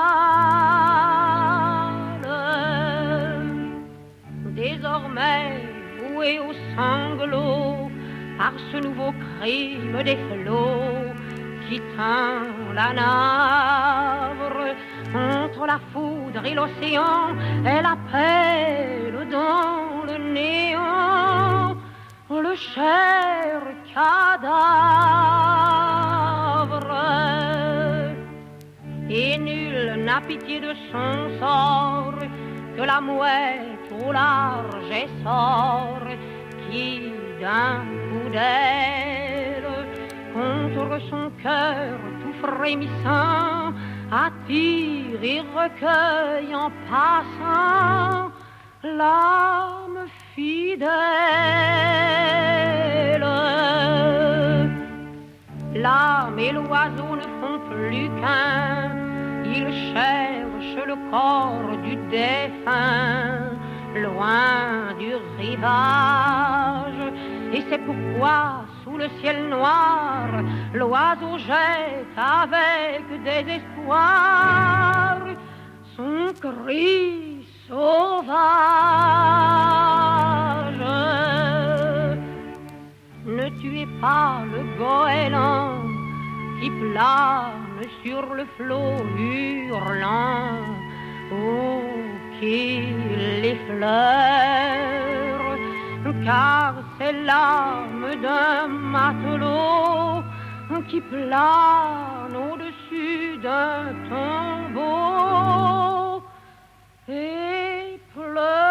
[4.54, 5.62] Désormais
[5.98, 7.90] voué au sanglot,
[8.38, 11.12] par ce nouveau crime des flots
[11.68, 14.74] qui teint la navre
[15.14, 17.36] entre la foudre et l'océan.
[17.64, 21.76] Elle appelle dans le néant
[22.30, 23.60] le cher
[23.92, 24.50] cadavre.
[29.10, 32.14] Et nul n'a pitié de son sort
[32.80, 36.00] que la mouette au large essor
[36.64, 39.86] qui d'un coup d'aile
[40.32, 43.74] contre son cœur tout frémissant
[44.10, 48.30] attire et recueille en passant
[48.82, 50.90] l'âme fidèle.
[55.74, 59.09] L'âme et l'oiseau ne font plus qu'un,
[59.52, 63.50] ils cherchent le corps du défunt
[63.94, 67.12] loin du rivage.
[67.52, 70.28] Et c'est pourquoi, sous le ciel noir,
[70.72, 75.18] l'oiseau jette avec désespoir
[75.96, 78.10] son cri sauvage.
[83.26, 85.89] Ne tuez pas le goéland
[86.60, 90.62] qui plane sur le flot hurlant.
[91.32, 91.82] Oh,
[92.38, 94.98] qu'il effleure,
[96.24, 100.24] car c'est l'âme d'un matelot
[100.88, 104.90] qui plane au-dessus d'un tombeau
[107.08, 108.69] et pleure,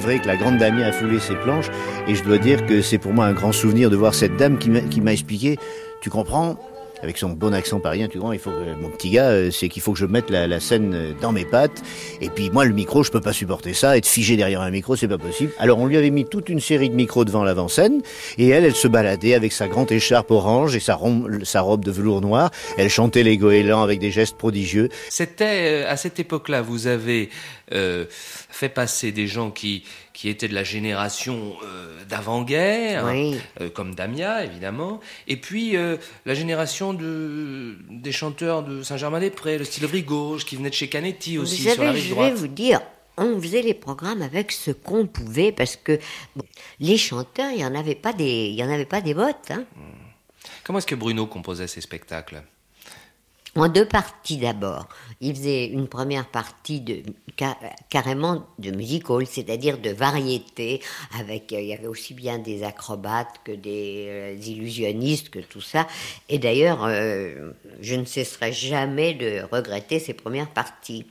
[0.00, 1.70] vrai que la grande Damien a foulé ses planches
[2.08, 4.58] et je dois dire que c'est pour moi un grand souvenir de voir cette dame
[4.58, 5.58] qui m'a expliqué,
[6.00, 6.56] tu comprends,
[7.02, 9.92] avec son bon accent parisien, tu comprends, il faut mon petit gars, c'est qu'il faut
[9.92, 11.82] que je mette la, la, scène dans mes pattes.
[12.20, 13.96] Et puis moi, le micro, je peux pas supporter ça.
[13.96, 15.52] Être figé derrière un micro, c'est pas possible.
[15.58, 18.02] Alors on lui avait mis toute une série de micros devant l'avant-scène,
[18.38, 20.98] et elle, elle se baladait avec sa grande écharpe orange et sa,
[21.44, 22.50] sa robe de velours noir.
[22.76, 24.88] Elle chantait les goélands avec des gestes prodigieux.
[25.08, 27.30] C'était à cette époque-là, vous avez
[27.72, 29.84] euh, fait passer des gens qui
[30.20, 33.38] qui étaient de la génération euh, d'avant-guerre, Oui.
[33.62, 39.64] euh, comme Damia évidemment, et puis euh, la génération de, des chanteurs de Saint-Germain-des-Prés, le
[39.64, 42.34] style gauche qui venait de chez Canetti aussi vous sur la rive je vais droite.
[42.34, 42.82] vous dire,
[43.16, 45.98] on faisait les programmes avec ce qu'on pouvait parce que
[46.36, 46.44] bon,
[46.80, 49.50] les chanteurs, il y en avait pas des, il y en avait pas des bottes.
[49.50, 49.64] Hein.
[50.64, 52.42] Comment est-ce que Bruno composait ses spectacles?
[53.56, 54.88] En deux parties d'abord.
[55.20, 57.02] Il faisait une première partie de
[57.88, 60.80] carrément de music hall, c'est-à-dire de variété,
[61.18, 65.60] avec euh, il y avait aussi bien des acrobates que des euh, illusionnistes que tout
[65.60, 65.86] ça.
[66.28, 71.06] Et d'ailleurs, euh, je ne cesserai jamais de regretter ces premières parties.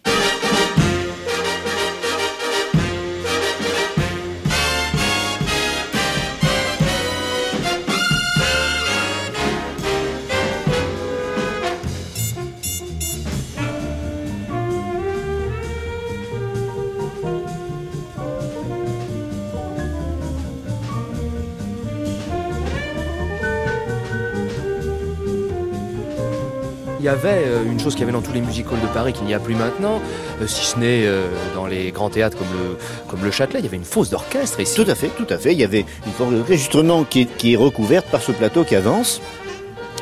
[27.09, 29.25] Y avait euh, une chose qu'il y avait dans tous les musicals de Paris qu'il
[29.25, 29.99] n'y a plus maintenant,
[30.41, 33.65] euh, si ce n'est euh, dans les grands théâtres comme le, comme le Châtelet, il
[33.65, 34.75] y avait une fosse d'orchestre ici.
[34.75, 35.53] Tout à fait, tout à fait.
[35.53, 38.75] Il y avait une fosse d'orchestre justement qui qui est recouverte par ce plateau qui
[38.75, 39.21] avance.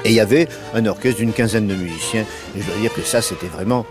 [0.03, 2.25] Et il y avait un orchestre d'une quinzaine de musiciens.
[2.55, 3.85] Et je dois dire que ça, c'était vraiment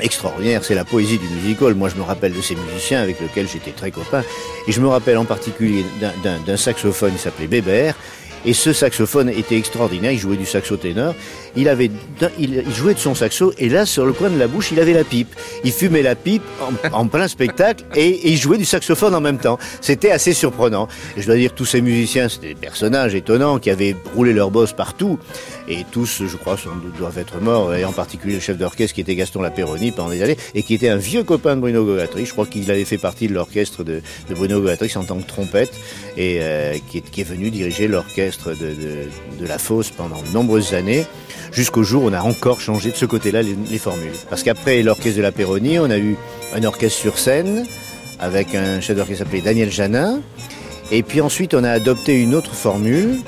[0.00, 0.64] extraordinaire.
[0.64, 1.74] C'est la poésie du musical.
[1.74, 4.22] Moi, je me rappelle de ces musiciens avec lesquels j'étais très copain.
[4.66, 5.84] Et je me rappelle en particulier
[6.22, 7.96] d'un saxophone qui s'appelait Bébert.
[8.44, 10.12] Et ce saxophone était extraordinaire.
[10.12, 11.14] Il jouait du saxo ténor
[11.56, 11.90] il, avait,
[12.38, 14.92] il, jouait de son saxo et là, sur le coin de la bouche, il avait
[14.92, 15.34] la pipe.
[15.64, 16.42] Il fumait la pipe
[16.92, 19.58] en, plein spectacle et, il jouait du saxophone en même temps.
[19.80, 20.88] C'était assez surprenant.
[21.16, 24.72] Je dois dire, tous ces musiciens, c'était des personnages étonnants qui avaient roulé leur boss
[24.72, 25.18] partout.
[25.68, 29.02] Et tous, je crois, sont, doivent être morts, et en particulier le chef d'orchestre qui
[29.02, 32.26] était Gaston Lapéronie pendant des années, et qui était un vieux copain de Bruno Gogatrix.
[32.26, 35.72] Je crois qu'il avait fait partie de l'orchestre de, Bruno Gogatrix en tant que trompette,
[36.16, 38.74] et euh, qui, est, venu diriger l'orchestre de,
[39.38, 41.04] de la Fosse pendant de nombreuses années
[41.52, 44.12] jusqu'au jour où on a encore changé de ce côté-là les, formules.
[44.30, 46.16] Parce qu'après l'orchestre de la Péronie, on a eu
[46.54, 47.66] un orchestre sur scène
[48.18, 50.20] avec un chef d'orchestre appelé Daniel Janin.
[50.90, 53.18] Et puis ensuite, on a adopté une autre formule.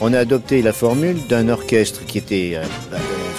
[0.00, 2.64] On a adopté la formule d'un orchestre qui était euh,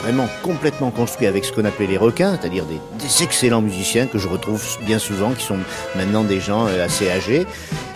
[0.09, 2.79] vraiment complètement construit avec ce qu'on appelait les requins, c'est-à-dire des,
[3.23, 5.59] excellents musiciens que je retrouve bien souvent, qui sont
[5.95, 7.45] maintenant des gens euh, assez âgés,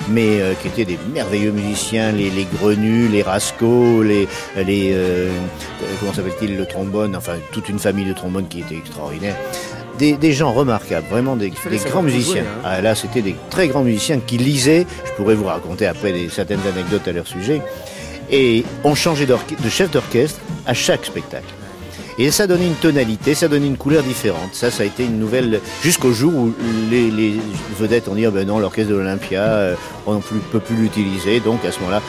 [0.09, 5.31] mais euh, qui étaient des merveilleux musiciens, les, les Grenus, les Rascaux, les, les euh,
[5.99, 9.35] comment s'appelle-t-il, le trombone, enfin toute une famille de trombones qui était extraordinaire.
[9.97, 12.43] Des, des, gens remarquables, vraiment des, des grands musiciens.
[12.43, 12.61] Hein.
[12.63, 14.85] Ah, là, c'était des très grands musiciens qui lisaient.
[15.05, 17.61] Je pourrais vous raconter après des, certaines anecdotes à leur sujet.
[18.31, 21.53] Et on changeait de chef d'orchestre à chaque spectacle.
[22.19, 24.53] Et ça donnait une tonalité, ça donnait une couleur différente.
[24.53, 26.53] Ça, ça a été une nouvelle jusqu'au jour où
[26.91, 27.35] les,
[27.79, 30.19] vedettes ont dit oh ben non, l'orchestre de l'Olympia, euh, on ne
[30.51, 31.39] peut plus l'utiliser.
[31.39, 32.01] Donc à ce moment-là,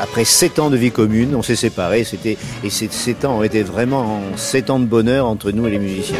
[0.00, 2.04] après sept ans de vie commune, on s'est séparés.
[2.04, 5.70] C'était et ces sept ans ont été vraiment sept ans de bonheur entre nous et
[5.70, 6.16] les musiciens.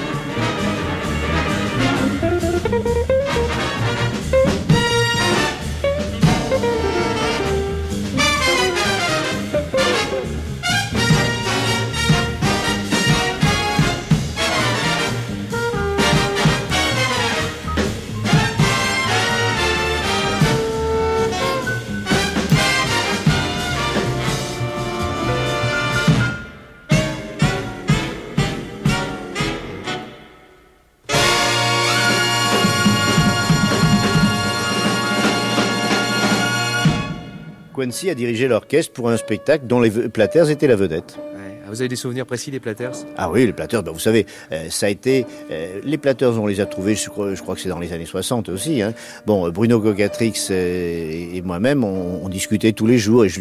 [37.96, 41.16] Quincy a dirigé l'orchestre pour un spectacle dont les Platters étaient la vedette.
[41.18, 44.26] Ah, vous avez des souvenirs précis des Platters Ah oui, les Platters, ben vous savez,
[44.52, 45.24] euh, ça a été...
[45.50, 47.94] Euh, les Platters, on les a trouvés, je crois, je crois que c'est dans les
[47.94, 48.82] années 60 aussi.
[48.82, 48.92] Hein.
[49.24, 53.24] Bon, Bruno Gogatrix euh, et moi-même, on, discutait tous les jours.
[53.24, 53.40] Et je,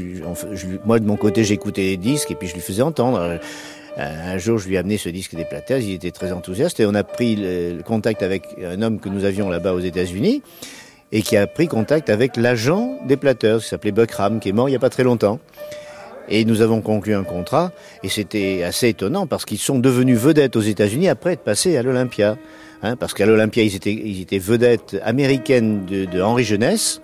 [0.86, 3.40] moi, de mon côté, j'écoutais les disques et puis je lui faisais entendre.
[3.98, 6.86] Un jour, je lui ai amené ce disque des Platters, il était très enthousiaste et
[6.86, 10.44] on a pris le contact avec un homme que nous avions là-bas aux États-Unis
[11.16, 14.68] et qui a pris contact avec l'agent des Platters, qui s'appelait Buckram, qui est mort
[14.68, 15.40] il n'y a pas très longtemps.
[16.28, 17.72] Et nous avons conclu un contrat,
[18.04, 21.84] et c'était assez étonnant parce qu'ils sont devenus vedettes aux États-Unis après être passés à
[21.84, 22.38] l'Olympia.
[22.84, 27.00] Hein, parce qu'à l'Olympia, ils étaient, vedettes américaines de Henri Jeunesse,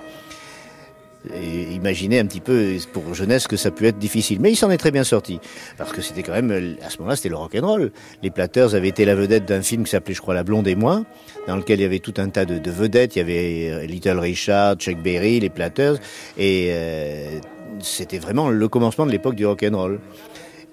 [1.30, 4.40] et imaginez un petit peu pour jeunesse que ça peut être difficile.
[4.42, 5.40] Mais il s'en est très bien sorti.
[5.78, 7.92] Parce que c'était quand même, à ce moment-là, c'était le rock'n'roll.
[8.24, 10.76] Les Platters avaient été la vedette d'un film qui s'appelait, je crois, La Blonde et
[10.76, 11.04] moi,
[11.48, 13.16] dans lequel il y avait tout un tas de, de vedettes.
[13.16, 15.96] Il y avait euh, Little Richard, Chuck Berry, les Platters.
[16.38, 17.40] Et euh,
[17.80, 20.00] c'était vraiment le commencement de l'époque du rock'n'roll.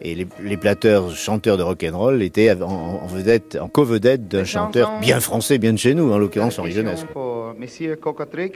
[0.01, 4.99] Et les, les Platters, chanteurs de rock'n'roll, étaient en, en, vedette, en co-vedette d'un chanteur
[5.01, 7.05] bien français, bien de chez nous, en l'occurrence Henri Jeunesse.
[7.13, 8.53] Pour Monsieur Cocatrix,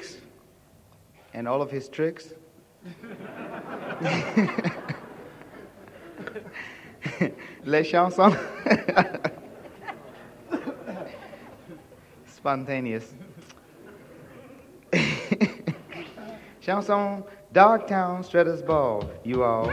[1.35, 2.35] and all of his tricks.
[7.64, 8.37] Les chansons.
[12.26, 13.14] Spontaneous.
[16.61, 17.22] Chanson
[17.53, 19.72] Dogtown, Stratus Ball, you all.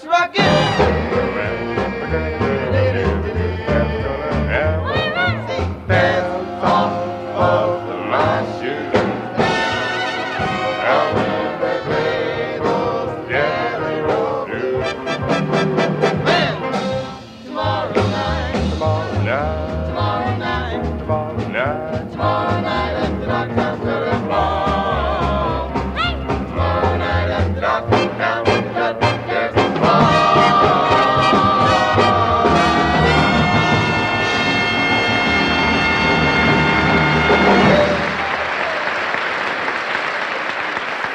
[0.00, 0.87] Let's rock it!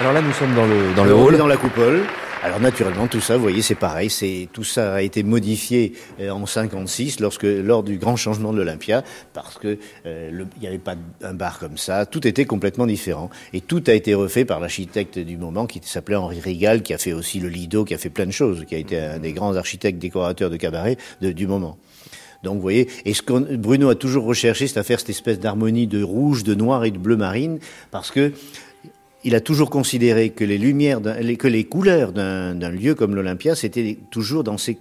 [0.04, 1.38] Alors là, nous sommes dans le, dans le On est hall.
[1.38, 2.02] dans la coupole.
[2.44, 4.10] Alors naturellement, tout ça, vous voyez, c'est pareil.
[4.10, 8.58] C'est tout ça a été modifié euh, en 56 lorsque lors du grand changement de
[8.58, 9.02] l'Olympia,
[9.32, 12.06] parce que euh, le- il n'y avait pas un bar comme ça.
[12.06, 16.18] Tout était complètement différent et tout a été refait par l'architecte du moment qui s'appelait
[16.18, 18.76] Henri Rigal, qui a fait aussi le Lido, qui a fait plein de choses, qui
[18.76, 21.78] a été un des grands architectes décorateurs de cabaret de- du moment.
[22.44, 25.40] Donc vous voyez, et ce que Bruno a toujours recherché, c'est à faire cette espèce
[25.40, 28.34] d'harmonie de rouge, de noir et de bleu marine, parce que
[29.24, 33.98] il a toujours considéré que les lumières, que les couleurs d'un lieu comme l'Olympia, c'était
[34.12, 34.78] toujours dans ces,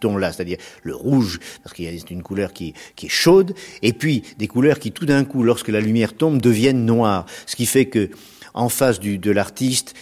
[0.00, 4.22] tons-là, c'est-à-dire le rouge, parce qu'il y a une couleur qui, est chaude, et puis
[4.38, 7.86] des couleurs qui tout d'un coup, lorsque la lumière tombe, deviennent noires, ce qui fait
[7.86, 8.10] que
[8.54, 9.94] en face de l'artiste,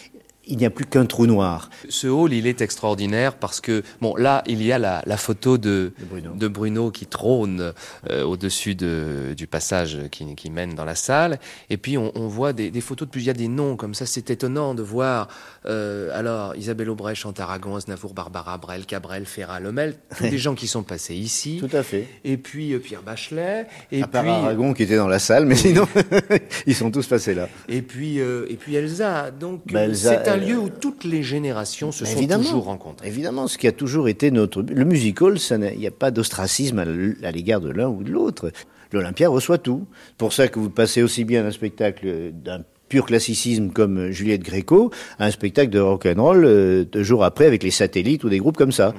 [0.47, 1.71] il n'y a plus qu'un trou noir.
[1.89, 5.59] Ce hall, il est extraordinaire parce que, bon, là, il y a la, la photo
[5.59, 5.93] de,
[6.35, 6.91] de Bruno.
[6.91, 7.73] qui trône
[8.11, 11.39] euh, au-dessus de, du passage qui, qui mène dans la salle.
[11.71, 13.23] Et puis, on, on voit des, des photos de plus.
[13.23, 14.07] Il y a des noms comme ça.
[14.07, 15.29] C'est étonnant de voir,
[15.67, 20.69] euh, alors, Isabelle Aubray, Chantaragon, Aznavour, Barbara Brel, Cabrel, Ferrat, Lemel, tous des gens qui
[20.69, 21.59] sont passés ici.
[21.61, 22.07] Tout à fait.
[22.25, 23.67] Et puis, euh, Pierre Bachelet.
[23.91, 25.89] Et à part puis, Aragon qui était dans la salle, mais sinon,
[26.67, 27.49] ils sont tous passés là.
[27.69, 29.31] et puis, et puis Elsa.
[29.31, 33.09] Donc, Bah, Elsa, c'est un elle- lieu où toutes les générations se sont toujours rencontrées.
[33.09, 34.63] Évidemment, ce qui a toujours été notre...
[34.63, 38.11] Le musical, ça n'a- il n'y a pas d'ostracisme à l'égard de l'un ou de
[38.11, 38.51] l'autre.
[38.93, 39.87] L'Olympia reçoit tout.
[40.17, 44.93] pour ça que vous passez aussi bien un spectacle d'un pur classicisme comme Juliette Gréco
[45.19, 48.57] à un spectacle de rock'n'roll euh, deux jours après avec les satellites ou des groupes
[48.57, 48.95] comme ça.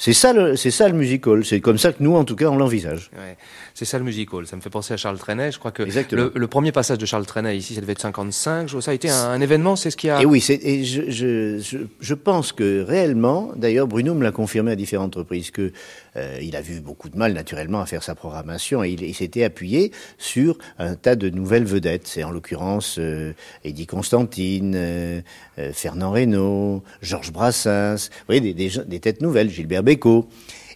[0.00, 1.44] C'est ça, le, c'est ça le musical.
[1.44, 3.10] C'est comme ça que nous, en tout cas, on l'envisage.
[3.14, 3.36] Ouais.
[3.74, 4.46] C'est ça le musical.
[4.46, 5.50] Ça me fait penser à Charles Trenet.
[5.50, 5.82] Je crois que
[6.14, 8.68] le, le premier passage de Charles Trenet ici, ça devait être 55.
[8.68, 9.74] Je- Ça a été un, un événement.
[9.74, 10.22] C'est ce qui a.
[10.22, 14.30] Et oui, c'est, et je, je, je, je pense que réellement, d'ailleurs, Bruno me l'a
[14.30, 15.72] confirmé à différentes reprises, que
[16.18, 19.44] euh, il a vu beaucoup de mal, naturellement, à faire sa programmation, et il, s'était
[19.44, 22.06] appuyé sur un tas de nouvelles vedettes.
[22.06, 23.32] C'est en l'occurrence euh,
[23.64, 25.20] Eddie Constantine, euh,
[25.58, 30.28] euh, Fernand Reynaud, Georges Brassens, vous voyez, des, des têtes nouvelles, Gilbert Bécaud.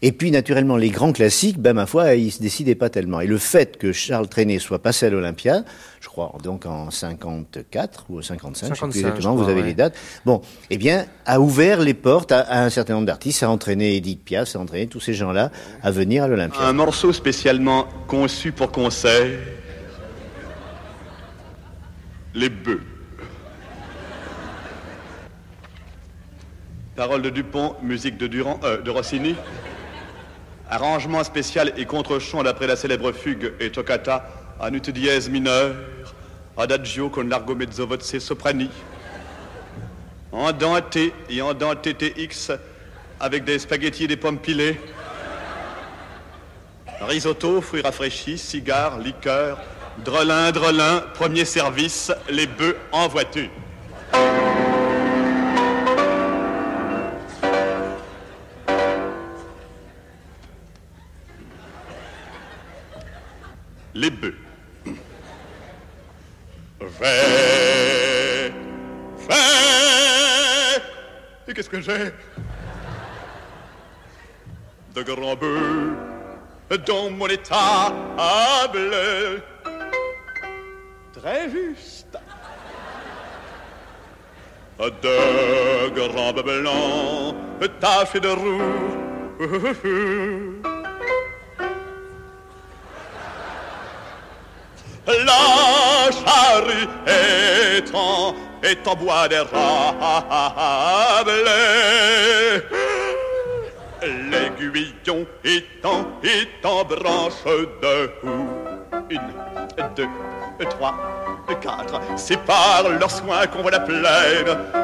[0.05, 3.21] Et puis, naturellement, les grands classiques, ben, ma foi, ils se décidaient pas tellement.
[3.21, 5.63] Et le fait que Charles Trenet soit passé à l'Olympia,
[6.01, 9.69] je crois, donc en 54 ou 55, je sais 55, plus exactement, vous avez ouais.
[9.69, 9.95] les dates.
[10.25, 10.41] Bon,
[10.71, 13.39] eh bien, a ouvert les portes à, à un certain nombre d'artistes.
[13.39, 15.53] Ça a entraîné Edith Piaf, ça a entraîné tous ces gens-là
[15.85, 16.61] à venir à l'Olympia.
[16.63, 19.39] Un morceau spécialement conçu pour concert.
[22.35, 22.83] Les bœufs.
[26.97, 29.37] Paroles de Dupont, musique de Durand, euh, de Rossini.
[30.75, 34.27] Arrangement spécial et contre-chant d'après la célèbre fugue et toccata
[34.59, 35.75] en ut dièse mineur,
[36.57, 38.71] adagio con largo mezzo voce soprani.
[40.33, 42.53] En denté et en denté TX
[43.21, 44.81] avec des spaghettis et des pommes pilées.
[47.03, 49.59] Risotto, fruits rafraîchis, cigares, liqueurs,
[50.03, 53.51] drelin, drelin, premier service, les bœufs en voiture.
[64.03, 64.35] Les bœufs.
[66.81, 68.53] J'ai fait.
[71.47, 72.11] Et qu'est-ce que j'ai?
[74.95, 75.97] De grands bœufs
[76.87, 78.91] dans mon étable.
[81.13, 82.19] Très juste.
[84.79, 87.37] De grands bœufs blancs
[87.81, 88.63] tachés de rouge.
[95.07, 99.51] La charrue est en, est en bois d'érable.
[104.31, 107.45] L'aiguillon est en, est en branche
[107.83, 108.11] de.
[109.11, 109.21] Une,
[109.97, 110.09] deux,
[110.71, 110.95] trois,
[111.61, 112.01] quatre.
[112.17, 114.05] C'est par leurs soins qu'on voit la plaine.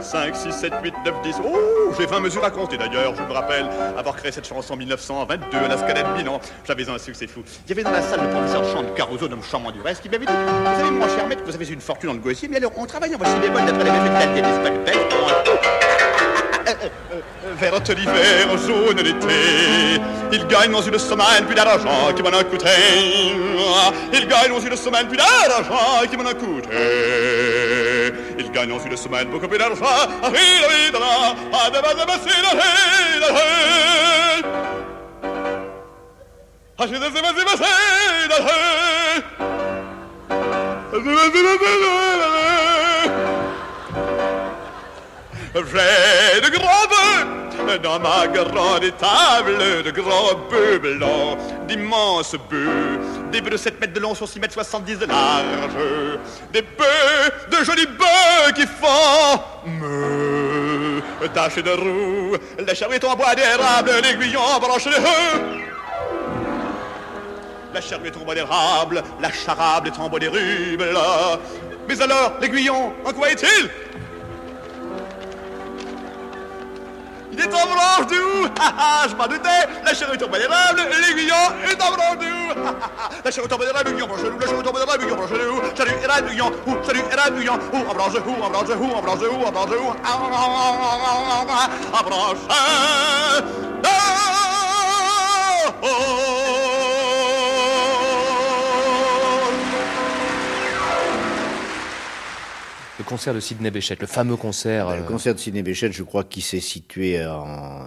[0.00, 1.36] 5, 6, 7, 8, 9, 10.
[1.44, 3.14] Oh, j'ai 20 mesures à compter d'ailleurs.
[3.14, 6.40] Je me rappelle avoir créé cette chanson en 1922 à la Scala de Milan.
[6.66, 7.42] J'avais un succès fou.
[7.66, 10.02] Il y avait dans la salle le professeur Chant de Caruso, nomme Chamant du reste,
[10.02, 12.48] qui m'avait dit Vous savez, mon cher maître, vous avez une fortune dans le gossier,
[12.48, 15.97] mais alors on travaille en voici bémol d'après les végétalités des spectacles.
[17.58, 20.00] Verte l'hiver, jaune l'été.
[20.32, 22.68] Il gagne dans une semaine plus d'argent qui m'en a coûté.
[24.12, 26.68] Il gagne dans une semaine plus d'argent qui m'en a coûté.
[28.38, 29.86] Il gagne dans une semaine beaucoup plus d'argent.
[45.66, 51.36] J'ai de grands bœufs dans ma grande étable, de grands bœufs blancs,
[51.66, 53.00] d'immenses bœufs,
[53.32, 55.44] des bœufs de 7 mètres de long sur 6 mètres 70 de large,
[56.52, 61.00] des bœufs, de jolis bœufs qui font me
[61.34, 65.64] tachés de roux, la charrue est en bois d'érable, l'aiguillon en branche de heu.
[67.74, 70.86] La charrue en bois d'érable, la charable est en bois d'érable.
[71.88, 73.68] Mais alors, l'aiguillon, en quoi est-il?
[77.39, 80.39] Il est en branche du hou ha, je m'en doutais La charrue est en bois
[80.41, 81.34] d'érable, l'aiguillon
[81.70, 82.49] est en branche du hou
[83.24, 84.80] La charrue est en bois d'érable, l'aiguillon branche de hou La charrue est en bois
[84.80, 85.30] d'érable, l'aiguillon branche
[85.76, 87.59] Charrue, érable, l'aiguillon, hou Charrue, érable, l'aiguillon,
[87.89, 88.14] En branche
[91.93, 92.39] en branche
[103.09, 104.90] concert de Sidney Bechet, le fameux concert.
[104.90, 107.86] Le euh, concert de Sidney Bechet, je crois qu'il s'est situé en,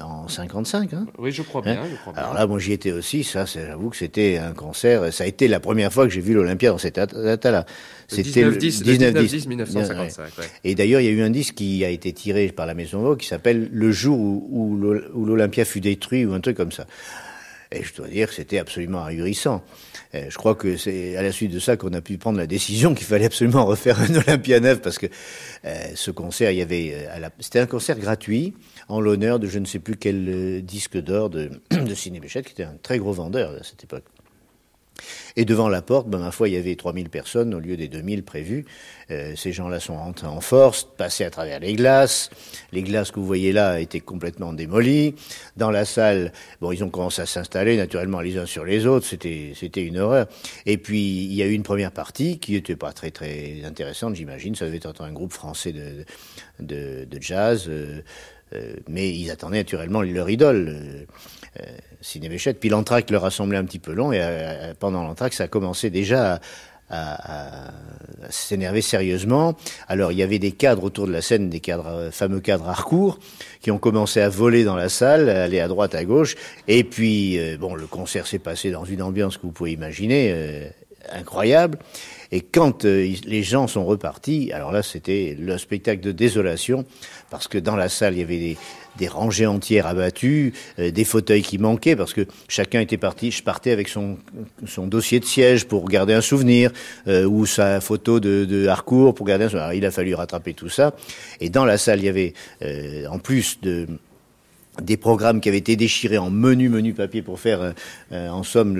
[0.00, 0.94] en 55.
[0.94, 2.22] Hein Oui, je crois bien, Hein je crois bien.
[2.22, 5.12] Alors là, moi j'y étais aussi, ça, j'avoue que c'était un concert.
[5.12, 7.66] Ça a été la première fois que j'ai vu l'Olympia dans cet état-là.
[8.10, 10.44] Le C'était 19-10, le 19-10, 1955, ouais.
[10.64, 13.02] Et d'ailleurs, il y a eu un disque qui a été tiré par la Maison
[13.02, 14.74] Vogue qui s'appelle Le jour où,
[15.14, 16.86] où l'Olympia fut détruit ou un truc comme ça.
[17.70, 19.62] Et je dois dire que c'était absolument ahurissant.
[20.14, 22.94] Je crois que c'est à la suite de ça qu'on a pu prendre la décision
[22.94, 25.06] qu'il fallait absolument refaire un Olympia neuf parce que
[25.64, 28.54] euh, ce concert, il y avait, euh, c'était un concert gratuit
[28.88, 32.42] en l'honneur de je ne sais plus quel euh, disque d'or de, de Sidney Bechet,
[32.42, 34.04] qui était un très gros vendeur à cette époque.
[35.36, 37.88] Et devant la porte, ben, ma foi, il y avait 3000 personnes au lieu des
[37.88, 38.64] 2000 prévus.
[39.10, 42.30] Euh, ces gens-là sont rentrés en force, passés à travers les glaces.
[42.72, 45.14] Les glaces que vous voyez là étaient complètement démolies.
[45.56, 49.06] Dans la salle, bon, ils ont commencé à s'installer naturellement les uns sur les autres.
[49.06, 50.26] C'était, une horreur.
[50.66, 54.14] Et puis, il y a eu une première partie qui était pas très, très intéressante,
[54.14, 54.54] j'imagine.
[54.54, 56.04] Ça devait être un groupe français de,
[56.60, 57.66] de, de jazz.
[57.68, 58.02] euh,
[58.54, 61.06] euh, mais ils attendaient naturellement leur idole,
[61.58, 61.66] euh, euh,
[62.00, 62.54] Sidney Bechet.
[62.54, 65.48] Puis l'entracte leur a semblé un petit peu long, et euh, pendant l'entracte, ça a
[65.48, 66.40] commencé déjà à,
[66.90, 67.70] à- à-
[68.30, 69.54] s'énerver sérieusement.
[69.88, 72.68] Alors il y avait des cadres autour de la scène, des cadres, euh, fameux cadres
[72.68, 73.18] Harcourt,
[73.60, 76.36] qui ont commencé à voler dans la salle, à aller à droite, à gauche.
[76.68, 80.30] Et puis, euh, bon, le concert s'est passé dans une ambiance que vous pouvez imaginer,
[80.32, 80.68] euh,
[81.12, 81.78] incroyable.
[82.30, 86.86] Et quand euh, les gens sont repartis, alors là, c'était le spectacle de désolation,
[87.32, 88.58] parce que dans la salle, il y avait
[88.98, 93.42] des, rangées entières abattues, euh, des fauteuils qui manquaient, parce que chacun était parti, je
[93.42, 94.18] partais avec son,
[94.86, 96.70] dossier de siège pour garder un souvenir,
[97.08, 99.64] euh, ou sa photo de, Harcourt pour garder un souvenir.
[99.64, 100.94] Alors, il a fallu rattraper tout ça.
[101.40, 103.88] Et dans la salle, il y avait, euh, en plus de
[104.82, 107.74] des programmes qui avaient été déchirés en menu, menu papier pour faire,
[108.10, 108.78] en somme,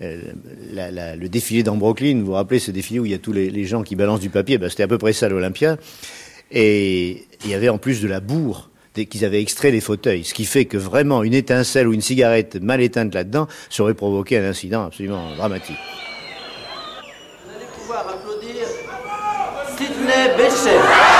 [0.00, 2.20] le, défilé dans Brooklyn.
[2.20, 4.20] Vous vous rappelez ce défilé où il y a tous les, les gens qui balancent
[4.20, 4.56] du papier?
[4.58, 5.78] Ben, C'était à peu près ça l'Olympia.
[6.52, 10.34] Et il y avait en plus de la bourre qu'ils avaient extrait les fauteuils, ce
[10.34, 13.48] qui fait que vraiment une étincelle ou une cigarette mal éteinte là-dedans
[13.78, 15.78] aurait provoqué un incident absolument dramatique.
[17.74, 18.66] pouvoir applaudir
[19.78, 21.11] Sidney Bechet.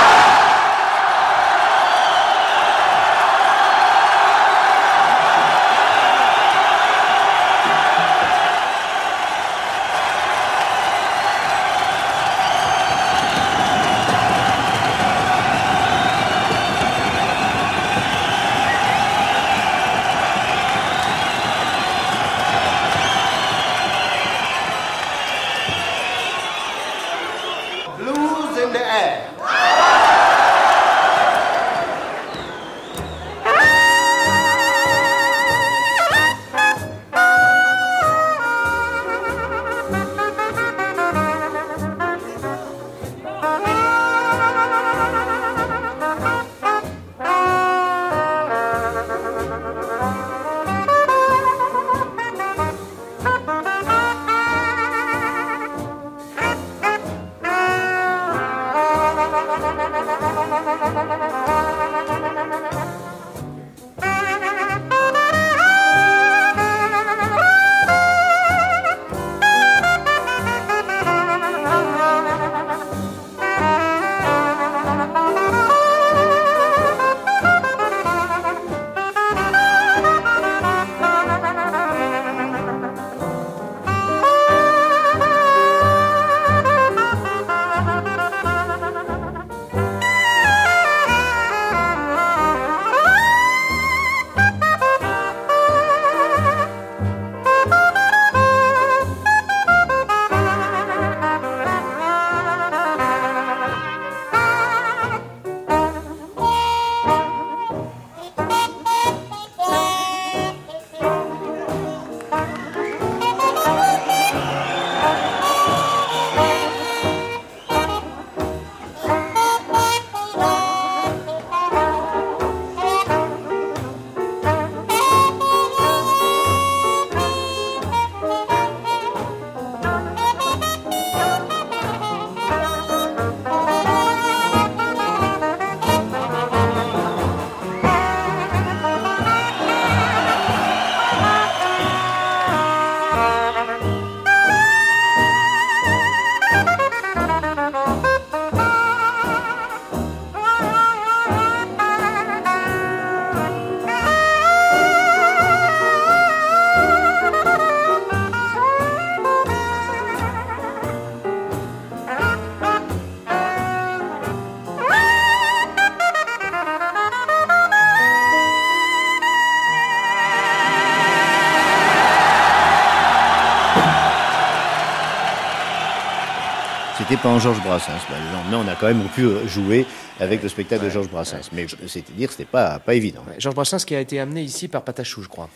[177.25, 178.01] En Georges Brassens.
[178.09, 179.85] Bah, le lendemain, on a quand même pu euh, jouer
[180.19, 181.49] avec le spectacle de Georges Brassens.
[181.53, 183.21] Mais c'est-à-dire que c'était pas, pas évident.
[183.39, 185.49] Georges Brassens qui a été amené ici par Patachou, je crois.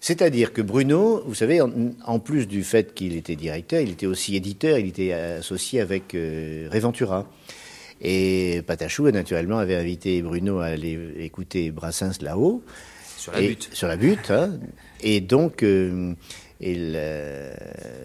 [0.00, 1.70] C'est-à-dire que Bruno, vous savez, en,
[2.04, 6.14] en plus du fait qu'il était directeur, il était aussi éditeur, il était associé avec
[6.14, 7.26] euh, Réventura.
[8.02, 12.62] Et Patachou, naturellement, avait invité Bruno à aller écouter Brassens là-haut.
[13.16, 13.68] Sur la butte.
[13.72, 14.30] Sur la butte.
[14.30, 14.50] hein.
[15.00, 16.12] Et donc, euh,
[16.60, 16.76] et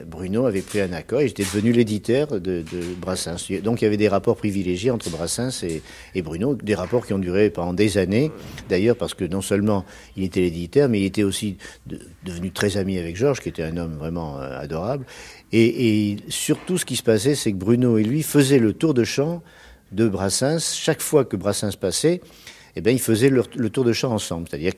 [0.05, 2.63] Bruno avait pris un accord et j'étais devenu l'éditeur de,
[2.99, 3.51] Brassens.
[3.63, 5.63] Donc, il y avait des rapports privilégiés entre Brassens
[6.13, 8.31] et, Bruno, des rapports qui ont duré pendant des années.
[8.69, 9.85] D'ailleurs, parce que non seulement
[10.15, 13.63] il était l'éditeur, mais il était aussi de- devenu très ami avec Georges, qui était
[13.63, 15.05] un homme vraiment euh, adorable.
[15.51, 18.93] Et, et surtout, ce qui se passait, c'est que Bruno et lui faisaient le tour
[18.93, 19.41] de chant
[19.91, 20.75] de Brassens.
[20.75, 22.21] Chaque fois que Brassens passait,
[22.75, 24.73] eh ben, ils faisaient le, tour de chant ensemble, c'est-à-dire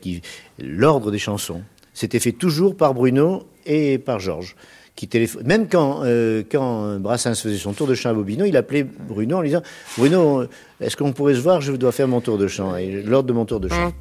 [0.60, 1.62] l'ordre des chansons.
[1.96, 4.56] C'était fait toujours par Bruno et par Georges.
[4.96, 5.10] Qui.
[5.44, 9.38] Même quand, euh, quand Brassens faisait son tour de chant à Bobino, il appelait Bruno
[9.38, 9.64] en lui disant
[9.98, 10.44] Bruno,
[10.80, 11.60] est-ce qu'on pourrait se voir?
[11.62, 13.92] Je dois faire mon tour de chant, et l'ordre de mon tour de chant.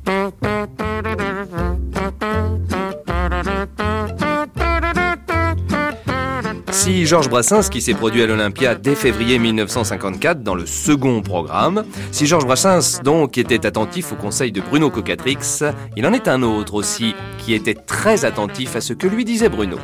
[6.85, 11.82] Si Georges Brassens, qui s'est produit à l'Olympia dès février 1954 dans le second programme,
[12.12, 15.64] si Georges Brassens donc était attentif au conseil de Bruno Cocatrix,
[15.97, 19.49] il en est un autre aussi qui était très attentif à ce que lui disait
[19.49, 19.78] Bruno.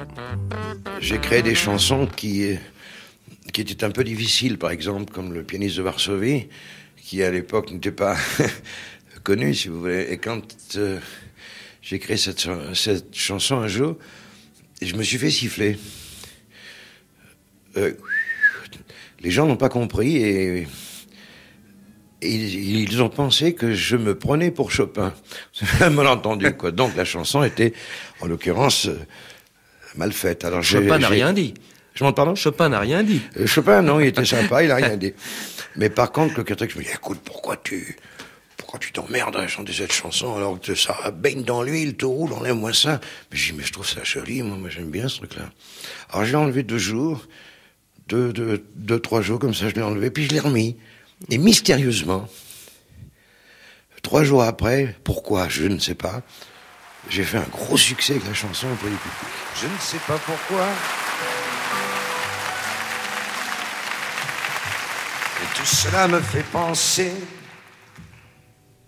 [1.00, 2.50] J'ai créé des chansons qui,
[3.50, 6.48] qui étaient un peu difficiles, par exemple, comme le pianiste de Varsovie,
[6.98, 8.14] qui à l'époque n'était pas
[9.22, 10.06] connu, si vous voulez.
[10.10, 10.42] Et quand
[10.76, 10.98] euh,
[11.80, 13.96] j'ai créé cette, cette chanson un jour,
[14.82, 15.78] je me suis fait siffler.
[17.76, 17.92] Euh,
[19.20, 20.66] les gens n'ont pas compris et,
[22.22, 25.14] et ils, ont pensé que je me prenais pour Chopin.
[25.52, 26.70] C'est un malentendu, quoi.
[26.70, 27.72] Donc la chanson était,
[28.20, 28.98] en l'occurrence, euh,
[29.96, 30.44] mal faite.
[30.44, 31.54] Alors Chopin n'a rien dit.
[31.94, 33.20] Je m'en pardon Chopin n'a rien dit.
[33.38, 35.12] Euh, Chopin, non, il était sympa, il a rien dit.
[35.76, 37.96] Mais par contre, le Catrix me dit, écoute, pourquoi tu,
[38.56, 42.32] pourquoi tu t'emmerdes à chanter cette chanson alors que ça baigne dans l'huile, tout roule,
[42.32, 43.00] on aime moins ça.
[43.30, 45.50] Mais j'ai dit, mais je trouve ça joli, moi, moi j'aime bien ce truc-là.
[46.10, 47.26] Alors je l'ai enlevé deux jours,
[48.10, 50.76] deux, deux, deux, trois jours comme ça, je l'ai enlevé, puis je l'ai remis.
[51.30, 52.28] Et mystérieusement,
[54.02, 56.22] trois jours après, pourquoi, je ne sais pas,
[57.08, 59.14] j'ai fait un gros succès avec la chanson auprès du public.
[59.60, 60.66] Je ne sais pas pourquoi.
[65.42, 67.12] Et tout cela me fait penser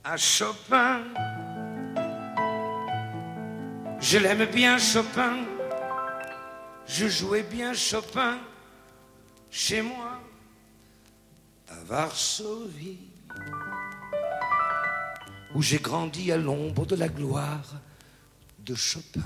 [0.03, 1.03] à Chopin.
[4.01, 5.37] Je l'aime bien Chopin.
[6.89, 8.39] Je jouais bien Chopin
[9.53, 10.19] chez moi
[11.69, 13.11] à Varsovie,
[15.55, 17.75] où j'ai grandi à l'ombre de la gloire
[18.61, 19.21] de Chopin.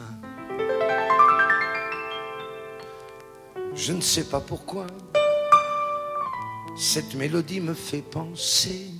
[3.74, 4.88] Je ne sais pas pourquoi
[6.76, 8.90] cette mélodie me fait penser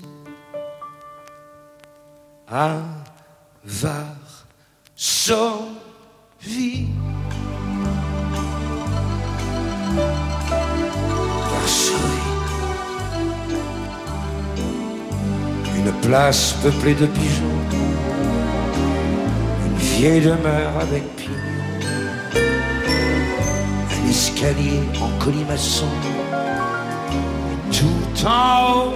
[2.47, 2.85] à
[3.65, 4.07] Varsovie.
[15.77, 17.61] Une place peuplée de pigeons,
[19.67, 21.33] une vieille demeure avec pignons,
[23.91, 25.89] un escalier en colimaçon,
[27.73, 28.95] tout en haut,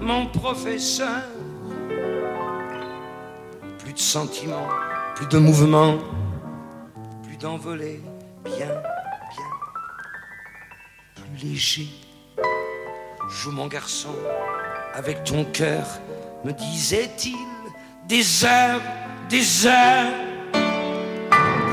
[0.00, 1.24] mon professeur.
[3.78, 4.68] Plus de sentiments,
[5.14, 5.98] plus de mouvement,
[7.22, 8.00] plus d'envolée,
[8.44, 8.82] bien,
[11.44, 11.88] léger.
[13.28, 14.14] Joue mon garçon
[14.94, 15.86] avec ton cœur,
[16.44, 17.36] me disait-il,
[18.06, 18.80] des heures,
[19.28, 20.12] des heures.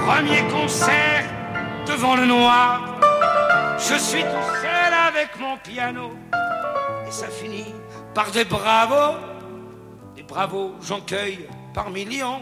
[0.06, 1.26] Premier concert
[1.88, 3.00] devant le noir,
[3.78, 6.12] je suis tout seul avec mon piano,
[7.08, 7.74] et ça finit
[8.14, 9.18] par des bravos,
[10.16, 12.42] des bravos, j'en cueille par millions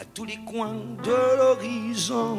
[0.00, 0.74] à tous les coins
[1.04, 2.38] de l'horizon.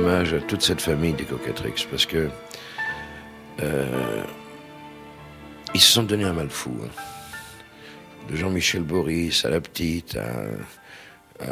[0.00, 2.30] Hommage à toute cette famille des Cocatrix parce que
[3.60, 4.24] euh,
[5.74, 6.74] ils se sont donné un mal fou.
[6.82, 6.88] hein.
[8.30, 10.16] De Jean-Michel Boris à la petite,
[11.40, 11.48] à,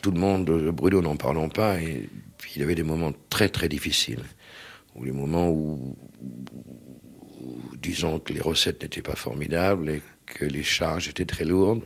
[0.00, 1.80] tout le monde, de Bruno n'en parlons pas.
[1.80, 2.08] Et
[2.38, 4.22] puis il avait des moments très très difficiles,
[4.94, 10.62] ou les moments où, où, disons que les recettes n'étaient pas formidables et que les
[10.62, 11.82] charges étaient très lourdes.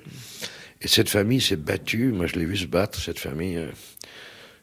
[0.83, 3.71] Et cette famille s'est battue, moi je l'ai vu se battre, cette famille, euh,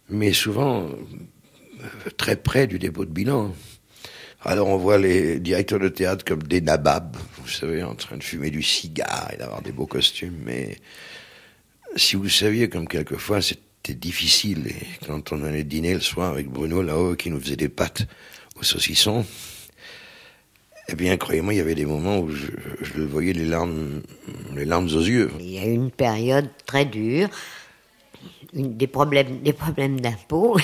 [0.09, 3.53] mais souvent euh, très près du dépôt de bilan.
[4.41, 8.23] Alors on voit les directeurs de théâtre comme des nababs, vous savez, en train de
[8.23, 10.77] fumer du cigare et d'avoir des beaux costumes, mais
[11.95, 16.47] si vous saviez comme quelquefois c'était difficile, et quand on allait dîner le soir avec
[16.49, 18.07] Bruno là-haut qui nous faisait des pâtes
[18.59, 19.25] au saucisson,
[20.89, 22.47] eh bien croyez-moi, il y avait des moments où je,
[22.95, 24.01] le voyais les larmes,
[24.55, 25.29] les larmes aux yeux.
[25.39, 27.29] Il y a eu une période très dure,
[28.53, 30.57] des problèmes, des problèmes d'impôts.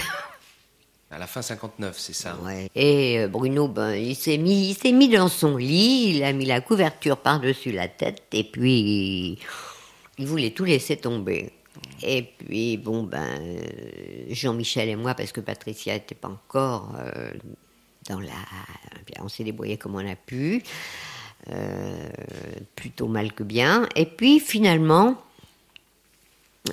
[1.11, 2.35] À la fin 59, c'est ça.
[2.73, 6.33] Et euh, Bruno, ben, il s'est mis, il s'est mis dans son lit, il a
[6.33, 9.37] mis la couverture par-dessus la tête, et puis
[10.17, 11.53] il voulait tout laisser tomber.
[12.01, 13.61] Et puis, bon, ben, euh,
[14.29, 17.31] Jean-Michel et moi, parce que Patricia n'était pas encore euh,
[18.09, 18.33] dans la.
[19.21, 20.63] On s'est débrouillé comme on a pu,
[21.49, 22.09] euh,
[22.75, 23.87] plutôt mal que bien.
[23.95, 25.21] Et puis, finalement,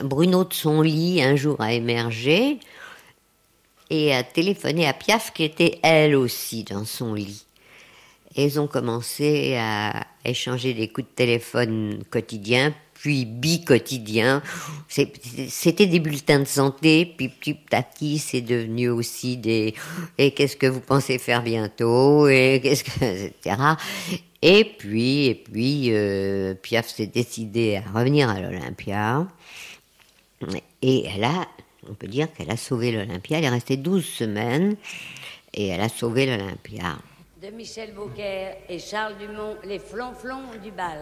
[0.02, 2.58] Bruno de son lit, un jour, a émergé
[3.90, 7.44] et a téléphoné à Piaf, qui était elle aussi dans son lit.
[8.36, 14.42] Et ils ont commencé à échanger des coups de téléphone quotidiens, puis bi-quotidiens.
[14.88, 19.74] C'était des bulletins de santé, puis petit à petit, c'est devenu aussi des
[20.18, 23.26] «et qu'est-ce que vous pensez faire bientôt?» et qu'est-ce que...
[23.26, 23.56] etc.
[24.42, 29.26] Et puis, et puis euh, Piaf s'est décidé à revenir à l'Olympia.
[30.82, 31.46] Et elle a,
[31.88, 33.38] on peut dire qu'elle a sauvé l'Olympia.
[33.38, 34.76] Elle est restée 12 semaines
[35.54, 36.98] et elle a sauvé l'Olympia.
[37.42, 40.98] de Michel Beaucaire et Charles Dumont, les flonflons du bal.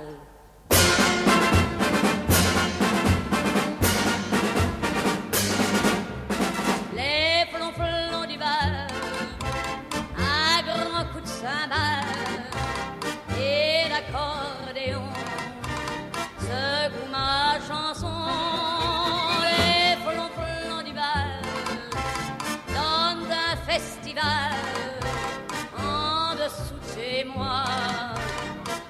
[27.34, 27.64] Moi,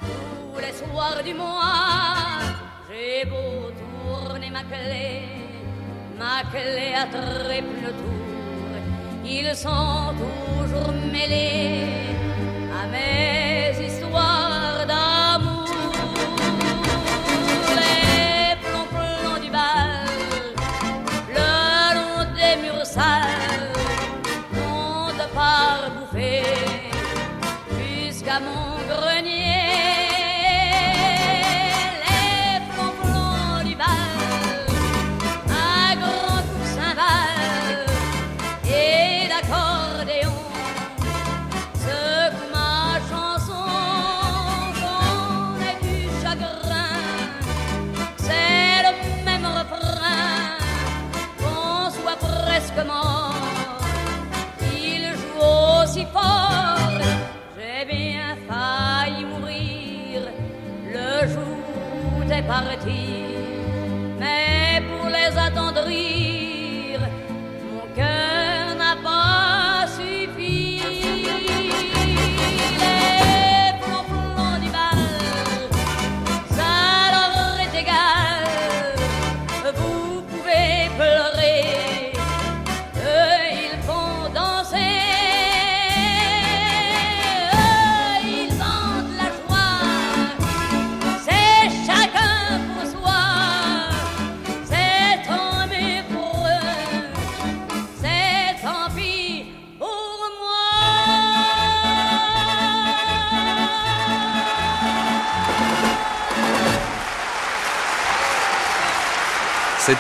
[0.01, 2.15] tous les soirs du mois,
[2.89, 5.23] j'ai beau tourner ma clé,
[6.19, 8.71] ma clé à triple tour,
[9.25, 11.85] ils sont toujours mêlés
[12.81, 12.87] à
[62.65, 63.18] parti,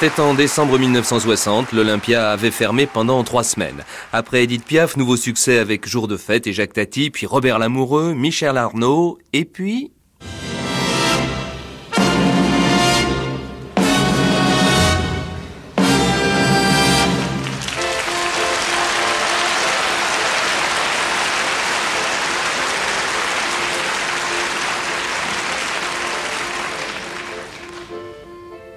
[0.01, 3.83] C'était en décembre 1960, l'Olympia avait fermé pendant trois semaines.
[4.13, 8.15] Après Edith Piaf, nouveau succès avec Jour de fête et Jacques Tati, puis Robert Lamoureux,
[8.15, 9.91] Michel Arnaud, et puis...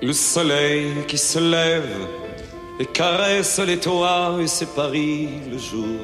[0.04, 2.08] Le soleil qui se lève
[2.80, 6.00] et caresse les toits et c'est Paris le jour.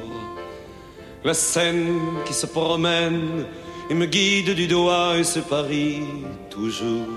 [1.24, 3.48] La Seine qui se promène
[3.90, 6.04] et me guide du doigt et c'est Paris
[6.52, 7.08] toujours.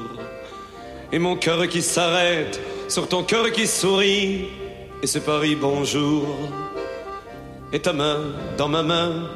[1.13, 2.59] Et mon cœur qui s'arrête
[2.89, 4.47] sur ton cœur qui sourit
[5.03, 6.35] et c'est Paris bonjour.
[7.75, 8.21] Et ta main
[8.57, 9.29] dans ma main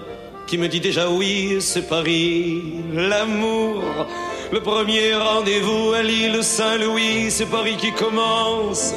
[0.47, 3.83] qui me dit déjà oui, c'est Paris l'amour.
[4.53, 8.95] Le premier rendez-vous à l'île Saint-Louis, c'est Paris qui commence.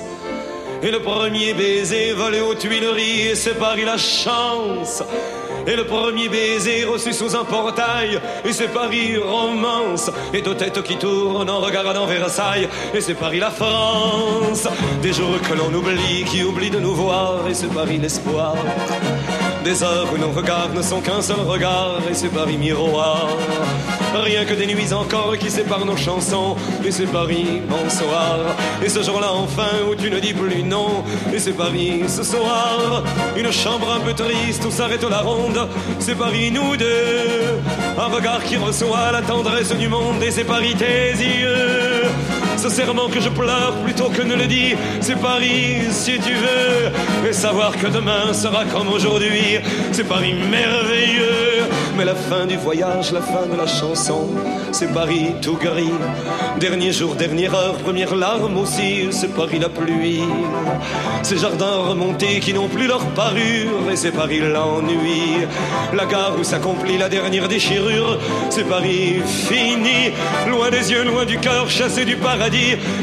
[0.83, 5.01] Et le premier baiser volé aux Tuileries, et c'est Paris la chance.
[5.65, 10.11] Et le premier baiser reçu sous un portail, et c'est Paris romance.
[10.33, 14.67] Et deux têtes qui tournent en regardant Versailles, et c'est Paris la France.
[15.01, 18.55] Des jours que l'on oublie, qui oublient de nous voir, et c'est Paris l'espoir.
[19.67, 23.27] Des heures où nos regards ne sont qu'un seul regard, et c'est Paris miroir.
[24.15, 26.55] Rien que des nuits encore qui séparent nos chansons,
[26.85, 28.55] et c'est Paris bonsoir.
[28.81, 31.03] Et ce jour-là enfin où tu ne dis plus non,
[31.33, 33.03] et c'est Paris ce soir.
[33.35, 35.67] Une chambre un peu triste où s'arrête la ronde,
[35.99, 37.59] c'est Paris nous deux.
[37.99, 42.05] Un regard qui reçoit la tendresse du monde, et c'est Paris tes yeux.
[42.57, 47.27] Serment que je pleure plutôt que ne le dis, c'est Paris si tu veux.
[47.27, 49.59] Et savoir que demain sera comme aujourd'hui,
[49.91, 51.63] c'est Paris merveilleux.
[51.97, 54.29] Mais la fin du voyage, la fin de la chanson,
[54.71, 55.97] c'est Paris tout gris.
[56.59, 60.21] Dernier jour, dernière heure, première larme aussi, c'est Paris la pluie.
[61.23, 65.47] Ces jardins remontés qui n'ont plus leur parure, et c'est Paris l'ennui.
[65.93, 68.19] La gare où s'accomplit la dernière déchirure,
[68.51, 70.13] c'est Paris fini.
[70.47, 72.46] Loin des yeux, loin du cœur, chassé du paradis,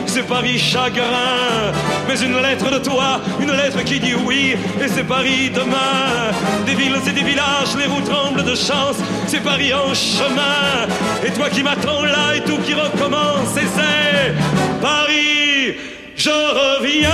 [0.07, 1.73] c'est Paris chagrin.
[2.09, 6.33] Mais une lettre de toi, une lettre qui dit oui, et c'est Paris demain.
[6.67, 10.87] Des villes et des villages, les roues tremblent de chance, c'est Paris en chemin.
[11.25, 14.35] Et toi qui m'attends là et tout qui recommence, et c'est
[14.81, 15.77] Paris,
[16.17, 17.11] je reviens.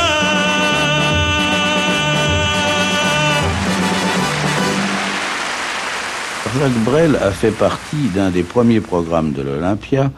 [6.58, 10.10] Jacques Brel a fait partie d'un des premiers programmes de l'Olympia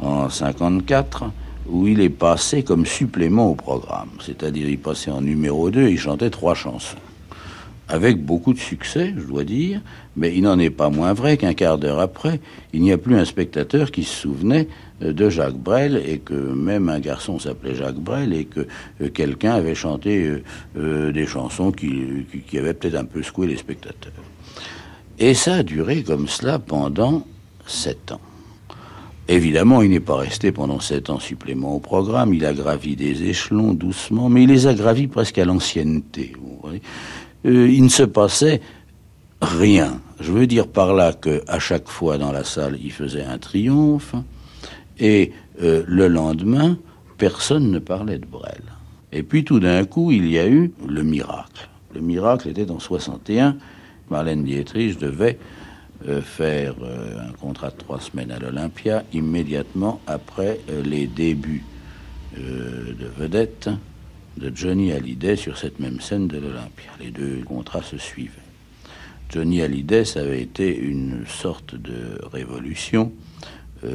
[0.00, 1.24] en 54
[1.68, 4.10] où il est passé comme supplément au programme.
[4.24, 6.96] C'est-à-dire il passait en numéro 2 et il chantait trois chansons.
[7.88, 9.80] Avec beaucoup de succès, je dois dire,
[10.16, 12.40] mais il n'en est pas moins vrai qu'un quart d'heure après,
[12.72, 14.66] il n'y a plus un spectateur qui se souvenait
[15.02, 18.66] euh, de Jacques Brel et que même un garçon s'appelait Jacques Brel et que
[19.02, 20.42] euh, quelqu'un avait chanté
[20.76, 24.12] euh, des chansons qui- qui avaient peut-être un peu secoué les spectateurs.
[25.20, 27.24] Et ça a duré comme cela pendant
[27.68, 28.20] sept ans.
[29.28, 32.32] Évidemment, il n'est pas resté pendant sept ans supplément au programme.
[32.32, 36.32] Il a gravi des échelons doucement, mais il les a gravis presque à l'ancienneté.
[37.44, 38.60] Euh, il ne se passait
[39.42, 40.00] rien.
[40.20, 43.38] Je veux dire par là que à chaque fois dans la salle, il faisait un
[43.38, 44.14] triomphe,
[44.98, 46.78] et euh, le lendemain,
[47.18, 48.62] personne ne parlait de Brel.
[49.12, 51.68] Et puis tout d'un coup, il y a eu le miracle.
[51.94, 53.56] Le miracle était en 61.
[54.10, 55.38] Marlène Dietrich devait
[56.06, 61.64] euh, faire euh, un contrat de trois semaines à l'Olympia immédiatement après euh, les débuts
[62.36, 63.70] de vedette
[64.36, 66.90] de Johnny Hallyday sur cette même scène de l'Olympia.
[67.00, 68.32] Les deux contrats se suivaient.
[69.30, 73.10] Johnny Hallyday, ça avait été une sorte de révolution.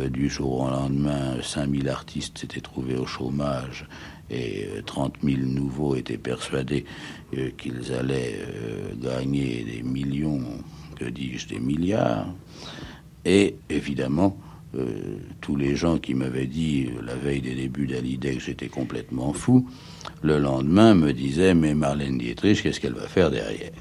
[0.09, 3.85] Du jour au lendemain, 5000 artistes s'étaient trouvés au chômage
[4.31, 6.85] et euh, 30 000 nouveaux étaient persuadés
[7.57, 8.39] qu'ils allaient
[8.99, 10.41] gagner des millions,
[11.09, 12.27] dis-je, des milliards.
[13.25, 14.37] Et évidemment,
[14.77, 18.69] euh, tous les gens qui m'avaient dit euh, la veille des débuts d'Hallyday que j'étais
[18.69, 19.67] complètement fou,
[20.21, 23.71] le lendemain me disaient Mais Marlène Dietrich, qu'est-ce qu'elle va faire derrière?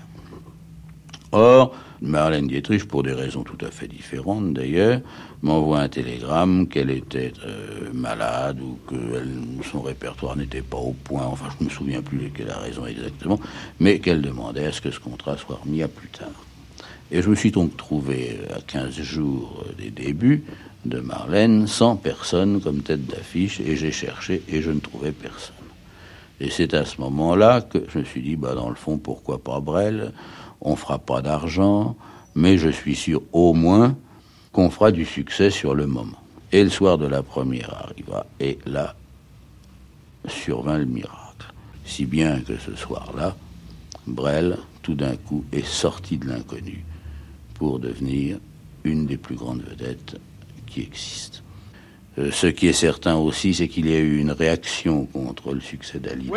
[1.32, 5.00] Or, Marlène Dietrich, pour des raisons tout à fait différentes d'ailleurs,
[5.42, 9.22] m'envoie un télégramme qu'elle était euh, malade ou que
[9.70, 12.84] son répertoire n'était pas au point, enfin je ne me souviens plus de quelle raison
[12.86, 13.38] exactement,
[13.78, 16.30] mais qu'elle demandait à ce que ce contrat soit remis à plus tard.
[17.12, 20.44] Et je me suis donc trouvé euh, à 15 jours euh, des débuts
[20.84, 25.54] de Marlène, sans personne comme tête d'affiche, et j'ai cherché et je ne trouvais personne.
[26.40, 29.38] Et c'est à ce moment-là que je me suis dit, bah, dans le fond, pourquoi
[29.38, 30.12] pas Brel?
[30.60, 31.96] On fera pas d'argent,
[32.34, 33.96] mais je suis sûr au moins
[34.52, 36.16] qu'on fera du succès sur le moment.
[36.52, 38.94] Et le soir de la première arriva, et là
[40.28, 41.52] survint le miracle.
[41.84, 43.36] Si bien que ce soir-là,
[44.06, 46.84] Brel, tout d'un coup, est sorti de l'inconnu
[47.60, 48.38] pour devenir
[48.84, 50.16] une des plus grandes vedettes
[50.66, 51.40] qui existent.
[52.18, 55.60] Euh, ce qui est certain aussi, c'est qu'il y a eu une réaction contre le
[55.60, 56.30] succès d'Ali.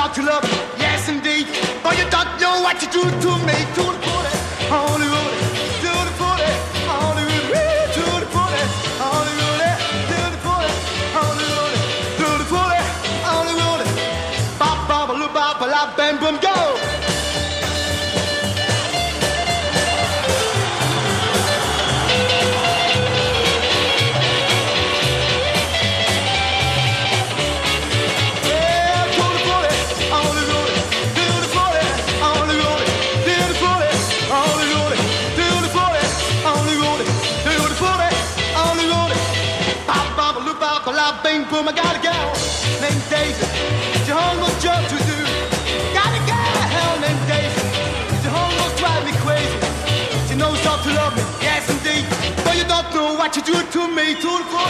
[0.00, 0.59] She knows how to love
[53.20, 54.14] what you do to me.
[54.14, 54.60] To the.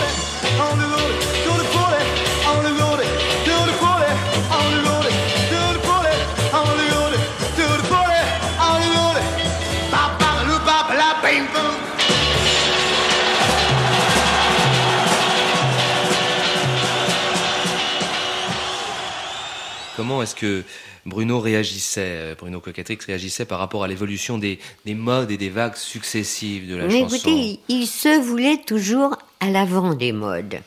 [20.00, 20.64] Comment est-ce que
[21.06, 25.48] Bruno réagissait, euh, Bruno Cocatrix réagissait par rapport à l'évolution des, des modes et des
[25.48, 30.12] vagues successives de la Mais chanson écoutez, il, il se voulait toujours à l'avant des
[30.12, 30.60] modes.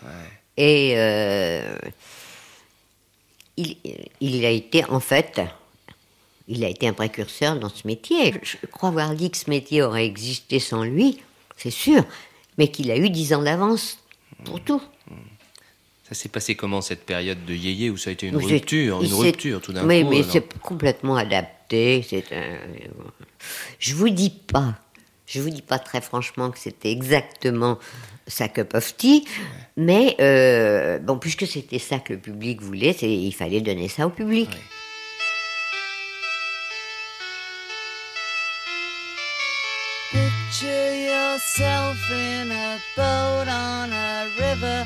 [0.57, 1.77] Et euh,
[3.57, 3.77] il,
[4.21, 5.41] il a été, en fait,
[6.47, 8.33] il a été un précurseur dans ce métier.
[8.41, 11.19] Je crois voir dit que ce métier aurait existé sans lui,
[11.57, 12.03] c'est sûr,
[12.57, 13.99] mais qu'il a eu dix ans d'avance
[14.43, 14.81] pour tout.
[16.13, 19.13] Ça s'est passé comment cette période de yéyé où ça a été une rupture, une
[19.15, 22.05] rupture tout d'un oui, coup mais c'est complètement adapté.
[22.07, 22.55] C'est un...
[23.79, 24.75] Je vous dis pas,
[25.25, 27.79] je vous dis pas très franchement que c'était exactement
[28.27, 29.25] sa cup of tea.
[29.75, 34.05] Mais euh, bon, puisque c'était ça que le public voulait, c'est- il fallait donner ça
[34.05, 34.49] au public.
[40.11, 44.85] Picture yourself in a boat on a river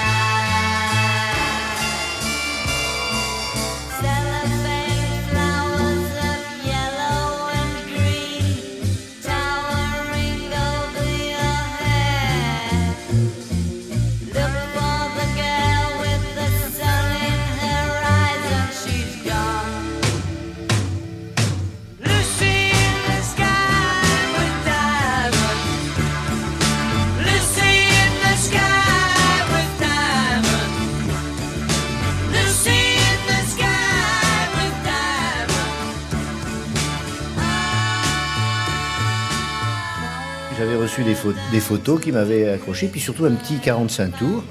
[41.23, 44.43] des, pho- des photos qui m'avaient accroché, puis surtout un petit 45 tours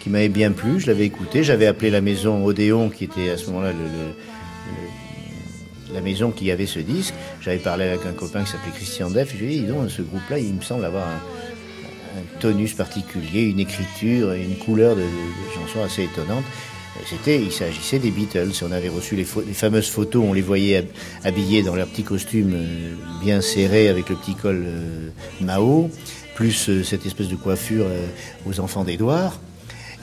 [0.00, 0.78] qui m'avait bien plu.
[0.80, 1.42] Je l'avais écouté.
[1.42, 3.72] J'avais appelé la maison Odéon, qui était à ce moment-là
[5.92, 7.14] la maison qui avait ce disque.
[7.40, 9.32] J'avais parlé avec un copain qui s'appelait Christian Deff.
[9.34, 11.20] Je lui ai dit, ce groupe-là, il me semble avoir un,
[12.40, 15.06] tonus particulier, une écriture, une couleur de, de-
[15.54, 16.44] chansons assez étonnante.
[17.08, 18.50] C'était, il s'agissait des Beatles.
[18.62, 20.88] On avait reçu les, fameuses photos, on les voyait hab-
[21.24, 25.08] habillés dans leur petit costume euh, bien serré avec le petit col euh,
[25.40, 25.90] Mao,
[26.38, 28.06] plus euh, cette espèce de coiffure euh,
[28.46, 29.40] aux enfants d'Édouard.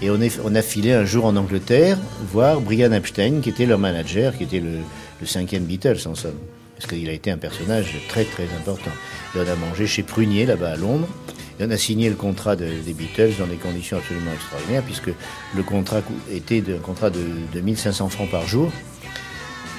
[0.02, 1.98] Et on, a filé un jour en Angleterre
[2.30, 4.80] voir Brian Epstein, qui était leur manager, qui était le,
[5.26, 6.38] cinquième Beatles en somme.
[6.76, 8.92] Parce qu'il a été un personnage très très important.
[9.34, 11.08] Et on a mangé chez Prunier, là-bas à Londres.
[11.58, 15.12] Et on a signé le contrat de- des Beatles dans des conditions absolument extraordinaires, puisque
[15.56, 17.24] le contrat était un contrat de,
[17.54, 18.74] de 1500 francs par jour.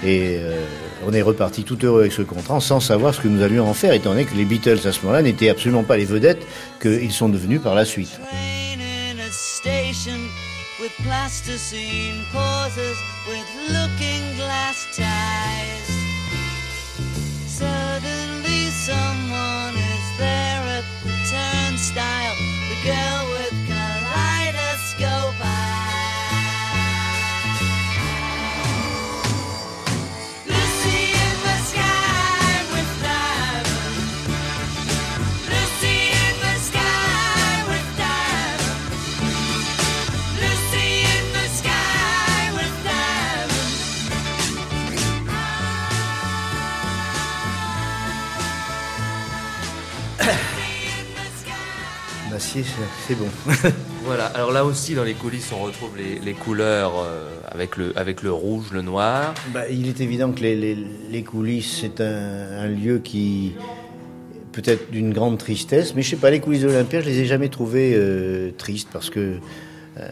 [0.04, 0.64] Et euh,
[1.06, 3.74] on est reparti tout heureux avec ce contrat sans savoir ce que nous allions en
[3.74, 6.46] faire, étant donné que les Beatles à ce moment-là n'étaient absolument pas les vedettes
[6.80, 8.20] qu'ils sont devenus par la suite.
[17.56, 22.36] Suddenly someone is there at the turnstile,
[22.68, 23.45] the girl
[53.06, 53.26] C'est- bon.
[54.04, 57.92] Voilà, alors là aussi dans les coulisses on retrouve les, les couleurs euh, avec, le,
[57.98, 59.34] avec le rouge, le noir.
[59.52, 60.78] Bah, il est évident que les, les-
[61.10, 63.54] les coulisses, c'est un, un lieu qui
[64.52, 67.48] peut-être d'une grande tristesse, mais je sais pas, les coulisses l'Olympia, je les ai jamais
[67.48, 69.38] trouvées euh, tristes parce que
[69.98, 70.08] euh,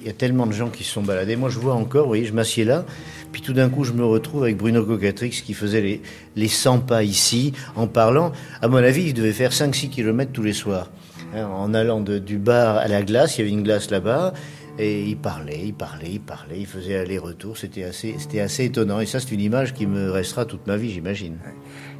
[0.00, 1.36] il y a tellement de gens qui se sont baladés.
[1.36, 2.86] Moi, je vois encore, vous voyez, je m'assieds là,
[3.30, 6.00] puis tout d'un coup, je me retrouve avec Bruno Cocatrix qui faisait les,
[6.34, 8.32] les 100 pas ici, en parlant.
[8.62, 10.90] À mon avis, il devait faire 5-6 kilomètres tous les soirs.
[11.34, 14.32] Hein, en allant de- du bar à la glace, il y avait une glace là-bas,
[14.78, 17.58] et il parlait, il parlait, il parlait, il faisait aller-retour.
[17.58, 19.00] C'était assez, c'était assez étonnant.
[19.00, 21.36] Et ça, c'est une image qui me restera toute ma vie, j'imagine.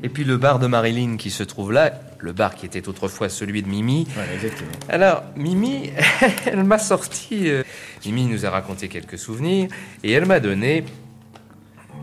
[0.02, 3.28] Et puis le bar de Marilyn qui se trouve là, le bar qui était autrefois
[3.28, 4.06] celui de Mimi.
[4.14, 4.70] Voilà, exactement.
[4.88, 5.90] Alors, Mimi,
[6.46, 7.50] elle m'a sorti.
[7.50, 7.64] euh,
[8.06, 9.68] Mimi nous a raconté quelques souvenirs
[10.04, 10.84] et elle m'a donné.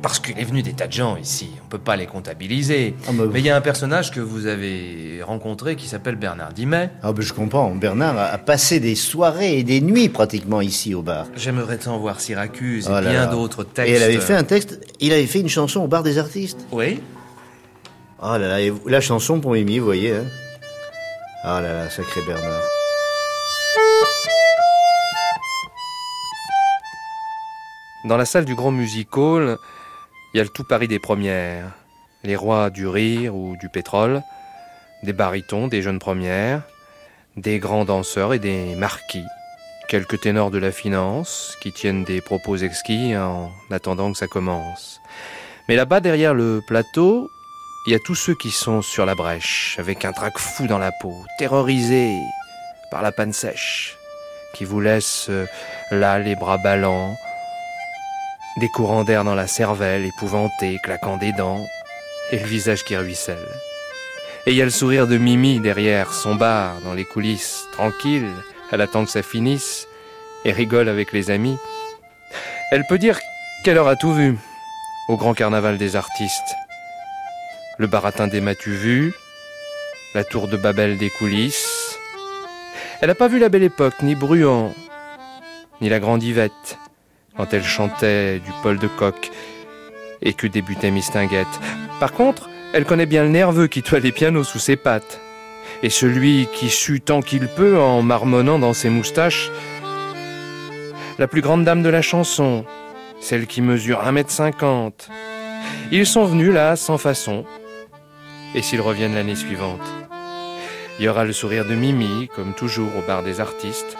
[0.05, 2.93] Parce qu'il est venu des tas de gens ici, on peut pas les comptabiliser.
[3.11, 6.91] Mais il y a un personnage que vous avez rencontré qui s'appelle Bernard Dimet.
[7.01, 7.73] Ah ben je comprends.
[7.73, 11.25] Bernard a, a passé des soirées et des nuits pratiquement ici au bar.
[11.35, 13.25] J'aimerais tant voir Syracuse et Oh là bien là.
[13.25, 13.89] d'autres textes.
[13.91, 14.79] Et elle avait fait un texte.
[14.99, 16.67] Il avait fait une chanson au bar des artistes.
[16.71, 17.01] Oui.
[18.21, 20.11] Oh là là, et la chanson pour Mimi, vous voyez.
[20.17, 20.25] Hein
[21.45, 22.61] oh là là, sacré Bernard.
[28.03, 29.57] Dans la salle du Grand Music Hall,
[30.35, 31.71] il y a le tout Paris des premières.
[32.25, 34.21] Les rois du rire ou du pétrole,
[35.01, 36.63] des barytons, des jeunes premières,
[37.37, 39.23] des grands danseurs et des marquis.
[39.87, 44.99] Quelques ténors de la finance qui tiennent des propos exquis en attendant que ça commence.
[45.69, 47.29] Mais là-bas, derrière le plateau,
[47.87, 50.79] il y a tous ceux qui sont sur la brèche, avec un trac fou dans
[50.79, 52.19] la peau, terrorisés
[52.91, 53.95] par la panne sèche,
[54.53, 55.45] qui vous laissent euh,
[55.91, 57.15] là les bras ballants,
[58.57, 61.65] des courants d'air dans la cervelle, épouvantés, claquant des dents,
[62.31, 63.37] et le visage qui ruisselle.
[64.45, 68.31] Et il y a le sourire de Mimi derrière son bar, dans les coulisses, tranquille,
[68.71, 69.87] elle attend que ça finisse
[70.45, 71.57] et rigole avec les amis.
[72.71, 73.19] Elle peut dire
[73.63, 74.37] qu'elle aura tout vu
[75.09, 76.55] au grand carnaval des artistes.
[77.77, 79.13] Le baratin des Matu vu,
[80.13, 81.97] la tour de Babel des coulisses.
[83.01, 84.73] Elle n'a pas vu la belle époque, ni Bruant,
[85.81, 86.77] ni la grande Yvette,
[87.37, 89.31] quand elle chantait du Paul de Coq
[90.21, 91.47] et que débutait Mistinguette.
[91.99, 95.21] Par contre, elle connaît bien le nerveux qui toile les pianos sous ses pattes.
[95.83, 99.49] Et celui qui sue tant qu'il peut en marmonnant dans ses moustaches.
[101.19, 102.65] La plus grande dame de la chanson,
[103.21, 105.07] celle qui mesure 1m50.
[105.91, 107.45] Ils sont venus là sans façon.
[108.55, 109.81] Et s'ils reviennent l'année suivante
[110.99, 113.97] Il y aura le sourire de Mimi, comme toujours au bar des artistes.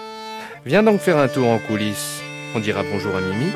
[0.65, 2.24] Viens donc faire un tour en coulisses.
[2.57, 3.51] On dira bonjour à Mimi.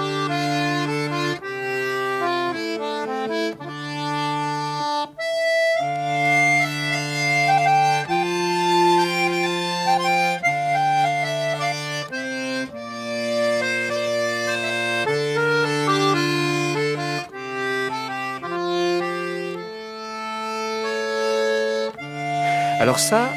[22.82, 23.30] Alors ça,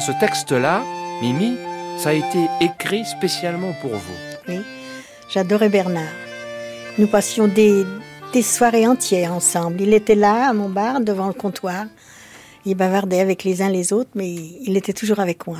[0.00, 0.82] ce texte-là,
[1.22, 1.56] Mimi,
[1.96, 4.35] ça a été écrit spécialement pour vous.
[5.36, 6.08] J'adorais Bernard.
[6.96, 7.84] Nous passions des,
[8.32, 9.82] des soirées entières ensemble.
[9.82, 11.84] Il était là, à mon bar, devant le comptoir.
[12.64, 15.58] Il bavardait avec les uns les autres, mais il était toujours avec moi.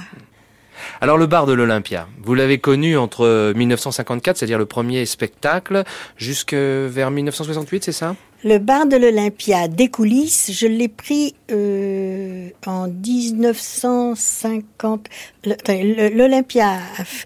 [1.03, 5.85] Alors le bar de l'Olympia, vous l'avez connu entre 1954, c'est-à-dire le premier spectacle,
[6.17, 8.17] jusque vers 1968, c'est ça?
[8.45, 15.07] Le bar de l'Olympia des coulisses, je l'ai pris euh, en 1950.
[15.45, 16.79] Le- attendez, le- L'Olympia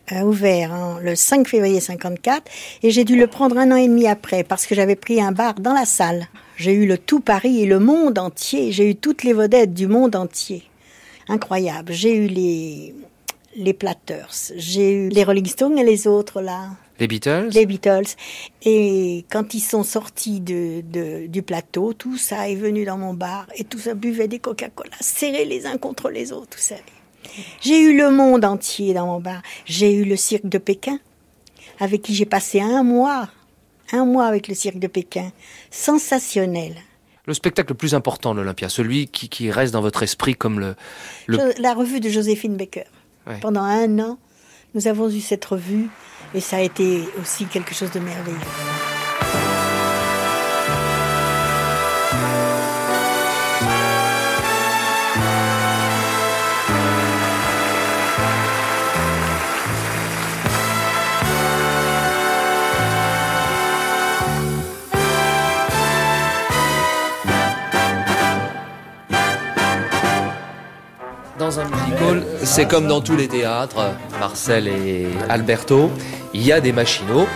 [0.09, 2.45] a, ouvert le 5 février 54
[2.85, 5.32] et j'ai dû le prendre un an et demi après parce que j'avais pris un
[5.32, 6.27] bar dans la salle.
[6.57, 8.73] J'ai eu le tout Paris et le monde entier.
[8.73, 10.62] J'ai eu toutes les vedettes du monde entier.
[11.28, 11.93] Incroyable.
[11.93, 12.95] J'ai eu les
[13.57, 16.69] les Platters, j'ai eu les Rolling Stones et les autres là.
[17.01, 17.49] Les Beatles?
[17.55, 18.15] Les Beatles.
[18.63, 23.15] Et quand ils sont sortis de, de- du plateau, tout ça est venu dans mon
[23.15, 26.83] bar et tout ça buvait des Coca-Cola, serrés les uns contre les autres, vous savez.
[27.61, 29.43] J'ai eu le monde entier dans mon bar.
[29.65, 30.99] J'ai eu le cirque de Pékin,
[31.79, 33.29] avec qui j'ai passé un mois,
[33.93, 35.33] un mois avec le cirque de Pékin.
[35.71, 36.77] Sensationnel.
[37.27, 40.61] Le spectacle le plus important de l'Olympia, celui qui, qui reste dans votre esprit comme
[40.61, 40.75] le...
[41.59, 42.85] La revue de Joséphine Baker.
[43.27, 43.39] Ouais.
[43.41, 44.19] Pendant un an,
[44.75, 45.89] nous avons eu cette revue
[46.35, 48.90] et ça a été aussi quelque chose de merveilleux.
[71.51, 75.91] Dans un musical, c'est comme dans tous les théâtres, Marcel et Alberto,
[76.33, 77.27] il y a des machinaux,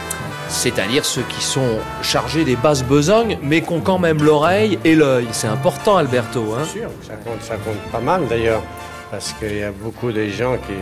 [0.46, 4.94] c'est-à-dire ceux qui sont chargés des basses besognes, mais qui ont quand même l'oreille et
[4.94, 5.26] l'œil.
[5.32, 6.54] C'est important, Alberto.
[6.56, 8.62] Hein sûr, ça compte, ça compte pas mal d'ailleurs,
[9.10, 10.74] parce qu'il y a beaucoup de gens qui,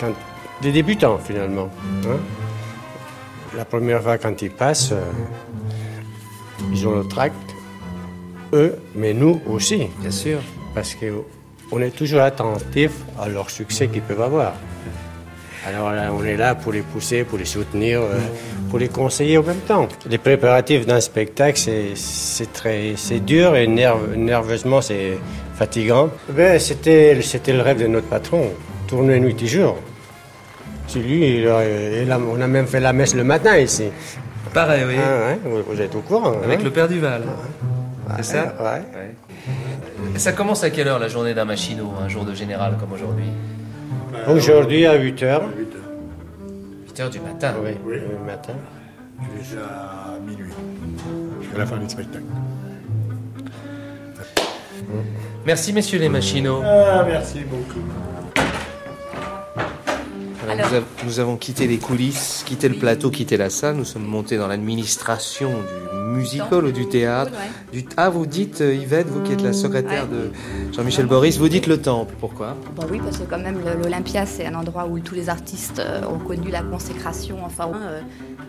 [0.00, 0.14] quand,
[0.62, 1.68] des débutants finalement.
[2.06, 2.16] hein.
[3.54, 5.02] La première fois quand ils passent, euh,
[6.72, 7.36] ils ont le tract,
[8.54, 9.88] eux, mais nous aussi.
[10.00, 10.38] Bien sûr.
[10.74, 10.94] Parce
[11.70, 12.90] qu'on est toujours attentif
[13.20, 14.54] à leur succès qu'ils peuvent avoir.
[15.66, 18.18] Alors là, on est là pour les pousser, pour les soutenir, euh,
[18.70, 19.86] pour les conseiller en même temps.
[20.08, 25.18] Les préparatifs d'un spectacle, c'est- très, c'est dur et nerve- nerveusement, c'est
[25.56, 26.08] fatigant.
[26.30, 28.50] Ben, c'était, c'était le rêve de notre patron,
[28.86, 29.76] tourner nuit et jour.
[30.86, 33.88] C'est lui, il a- il a- on a même fait la messe le matin ici.
[34.54, 34.94] Pareil, oui.
[34.96, 36.32] Ah, ouais, vous- vous êtes au courant.
[36.42, 37.22] Avec hein le père Duval.
[38.16, 38.82] C'est ça Ouais.
[40.18, 43.28] Ça commence à quelle heure la journée d'un machinot, un jour de général comme aujourd'hui
[44.28, 45.40] Aujourd'hui à 8 h.
[46.88, 47.54] 8 heures du matin.
[47.62, 48.54] Oui, le matin.
[49.38, 50.52] Jusqu'à minuit,
[51.40, 52.24] jusqu'à la fin du spectacle.
[55.46, 56.62] Merci messieurs les machinots.
[56.64, 57.80] Ah, merci beaucoup.
[60.50, 63.76] Alors, nous, av- nous avons quitté les coulisses, quitté le plateau, quitté la salle.
[63.76, 67.32] Nous sommes montés dans l'administration du musical ou du théâtre.
[67.72, 70.30] Du- Ah, vous dites, euh, Yvette, vous qui êtes la secrétaire de
[70.74, 72.14] Jean-Michel Boris, vous dites le temple.
[72.20, 72.56] Pourquoi?
[72.76, 76.00] Bah oui, parce que quand même, l'Olympia, c'est un endroit où tous les artistes euh,
[76.06, 77.38] ont connu la consécration.
[77.44, 78.00] Enfin, euh,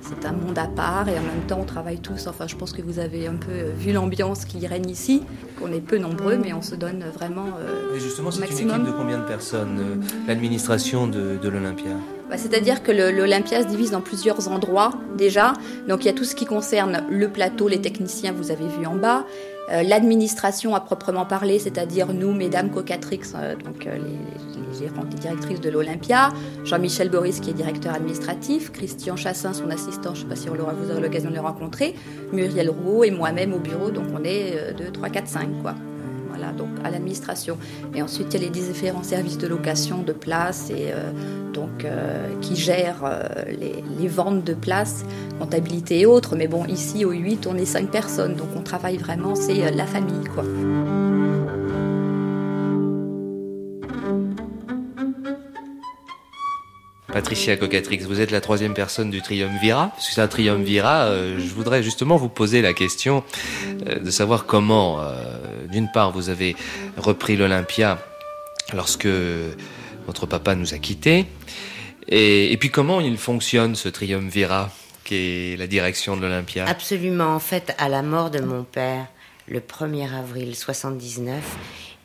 [0.02, 2.28] c'est un monde à part et en même temps, on travaille tous.
[2.28, 5.24] Enfin, je pense que vous avez un peu vu l'ambiance qui règne ici.
[5.62, 8.86] On est peu nombreux, mais on se donne vraiment euh, Et justement, c'est une équipe
[8.86, 9.96] de combien de personnes, euh,
[10.28, 11.89] l'administration de, de l'Olympia?
[12.30, 15.54] Bah, C'est-à-dire que l'Olympia se divise dans plusieurs endroits déjà.
[15.88, 18.86] Donc il y a tout ce qui concerne le plateau, les techniciens, vous avez vu
[18.86, 19.26] en bas.
[19.72, 25.70] Euh, L'administration à proprement parler, c'est-à-dire nous, mesdames Cocatrix, euh, donc euh, les, directrices de
[25.70, 26.30] l'Olympia,
[26.64, 30.48] Jean-Michel Boris qui est directeur administratif, Christian Chassin, son assistant, je ne sais pas si
[30.48, 31.96] vous aurez l'occasion de le rencontrer,
[32.32, 35.76] Muriel Rouault et moi-même au bureau, donc on est 2, 3, 4, 5 quoi.
[36.58, 37.58] Donc à l'administration.
[37.94, 41.12] Et ensuite, il y a les différents services de location de places et euh,
[41.54, 45.06] donc euh, qui gèrent euh, les, ventes de places,
[45.40, 46.36] comptabilité et autres.
[46.36, 49.86] Mais bon, ici au 8, on est 5 personnes, donc on travaille vraiment, c'est la
[49.86, 50.44] famille quoi.
[57.12, 59.90] Patricia Cocatrix, vous êtes la troisième personne du triumvirat.
[59.96, 63.24] Parce c'est un triumvirat, je voudrais justement vous poser la question
[63.86, 65.00] de savoir comment,
[65.72, 66.56] d'une part, vous avez
[66.98, 68.00] repris l'Olympia
[68.74, 69.08] lorsque
[70.06, 71.26] votre papa nous a quittés,
[72.08, 74.72] et, et puis comment il fonctionne ce triumvirat
[75.04, 76.66] qui est la direction de l'Olympia?
[76.68, 77.36] Absolument.
[77.36, 79.08] En fait, à la mort de mon père,
[79.48, 81.42] le 1er avril 79,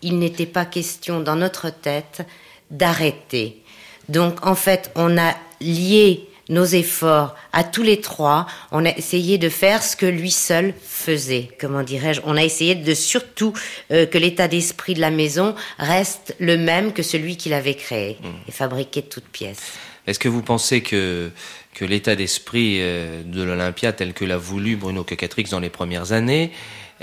[0.03, 2.27] il n'était pas question dans notre tête
[2.71, 3.63] d'arrêter.
[4.09, 8.47] Donc, en fait, on a lié nos efforts à tous les trois.
[8.73, 11.49] On a essayé de faire ce que lui seul faisait.
[11.61, 13.53] Comment dirais-je On a essayé de surtout
[13.91, 18.19] euh, que l'état d'esprit de la maison reste le même que celui qu'il avait créé
[18.49, 19.73] et fabriqué de toutes pièces.
[20.07, 21.31] Est-ce que vous pensez que,
[21.73, 26.13] que l'état d'esprit euh, de l'Olympia tel que l'a voulu Bruno Cocatrix dans les premières
[26.13, 26.53] années,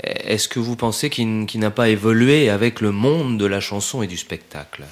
[0.02, 4.06] est-ce que vous pensez qu'il n'a pas évolué avec le monde de la chanson et
[4.06, 4.84] du spectacle?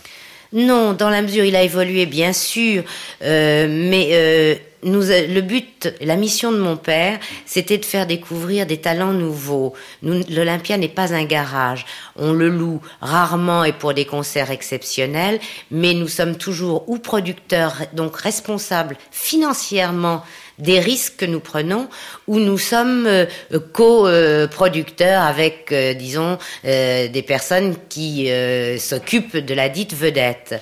[0.52, 2.82] Non, dans la mesure il a évolué, bien sûr,
[3.22, 8.78] euh, mais euh, le but, la mission de mon père, c'était de faire découvrir des
[8.78, 9.74] talents nouveaux.
[10.02, 11.86] L'Olympia n'est pas un garage.
[12.16, 15.39] On le loue rarement et pour des concerts exceptionnels,
[15.70, 20.24] mais nous sommes toujours ou producteurs, donc responsables financièrement
[20.61, 21.89] des risques que nous prenons,
[22.27, 23.27] ou nous sommes euh,
[23.73, 28.31] co-producteurs avec, euh, disons, euh, des personnes qui
[28.78, 30.61] s'occupent de la dite vedette.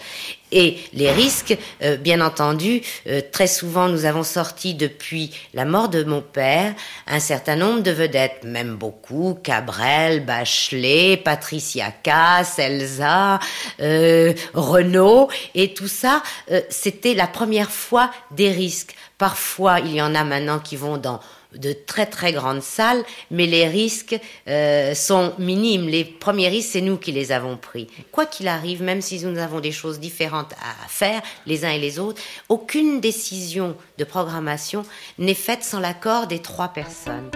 [0.53, 5.89] Et les risques, euh, bien entendu, euh, très souvent nous avons sorti depuis la mort
[5.89, 6.75] de mon père
[7.07, 13.39] un certain nombre de vedettes, même beaucoup, Cabrel, Bachelet, Patricia Cass, Elsa,
[13.81, 18.95] euh, Renaud, et tout ça, euh, c'était la première fois des risques.
[19.19, 21.20] Parfois, il y en a maintenant qui vont dans
[21.59, 24.18] de très très grandes salles, mais les risques
[24.48, 25.89] euh, sont minimes.
[25.89, 27.89] Les premiers risques, c'est nous qui les avons pris.
[28.12, 31.78] Quoi qu'il arrive, même si nous avons des choses différentes à faire, les uns et
[31.78, 34.85] les autres, aucune décision de programmation
[35.18, 37.30] n'est faite sans l'accord des trois personnes.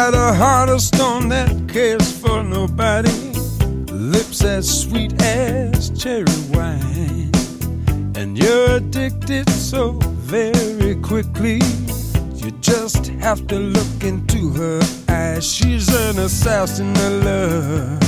[0.00, 3.12] Got a heart of stone that cares for nobody.
[3.92, 6.24] Lips as sweet as cherry
[6.54, 7.30] wine.
[8.16, 9.92] And you're addicted so
[10.34, 11.60] very quickly.
[12.36, 15.44] You just have to look into her eyes.
[15.46, 18.02] She's an assassin of love.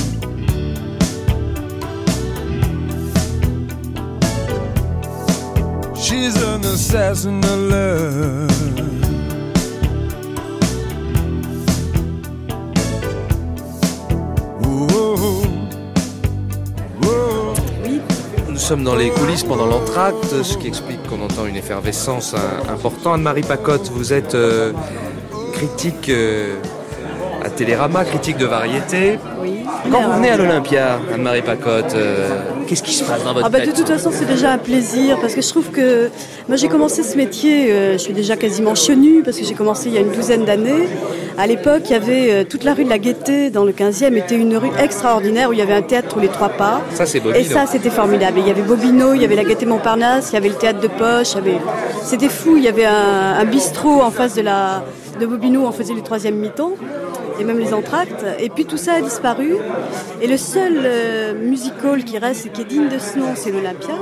[6.05, 9.02] She's an assassin of love.
[18.63, 22.33] Sommes dans les coulisses pendant l'entracte, ce qui explique qu'on entend une effervescence
[22.69, 23.15] importante.
[23.15, 24.71] Anne-Marie Pacotte, vous êtes euh,
[25.51, 26.55] critique euh,
[27.43, 29.19] à Télérama, critique de variété.
[29.91, 32.29] Quand vous venez à l'Olympia, Anne-Marie Pacotte, euh,
[32.67, 35.19] qu'est-ce qui se passe dans votre Ah bah, de toute façon, c'est déjà un plaisir
[35.19, 36.09] parce que je trouve que
[36.47, 39.89] moi j'ai commencé ce métier, euh, je suis déjà quasiment chenue parce que j'ai commencé
[39.89, 40.87] il y a une douzaine d'années.
[41.37, 44.15] À l'époque, il y avait euh, toute la rue de la Gaîté dans le 15e
[44.15, 46.81] était une rue extraordinaire où il y avait un théâtre tous les trois pas.
[46.93, 47.39] Ça, c'est Bobino.
[47.39, 48.39] Et ça, c'était formidable.
[48.39, 50.79] Il y avait Bobino, il y avait la Gaîté Montparnasse, il y avait le théâtre
[50.79, 51.57] de Poche, avait...
[52.03, 52.55] c'était fou.
[52.57, 54.83] Il y avait un, un bistrot en face de la
[55.19, 56.71] de Bobino, où on faisait le troisième mi-temps
[57.39, 58.25] et même les entractes.
[58.39, 59.55] Et puis tout ça a disparu.
[60.21, 63.51] Et le seul euh, musical qui reste et qui est digne de ce nom, c'est
[63.51, 63.95] l'Olympia.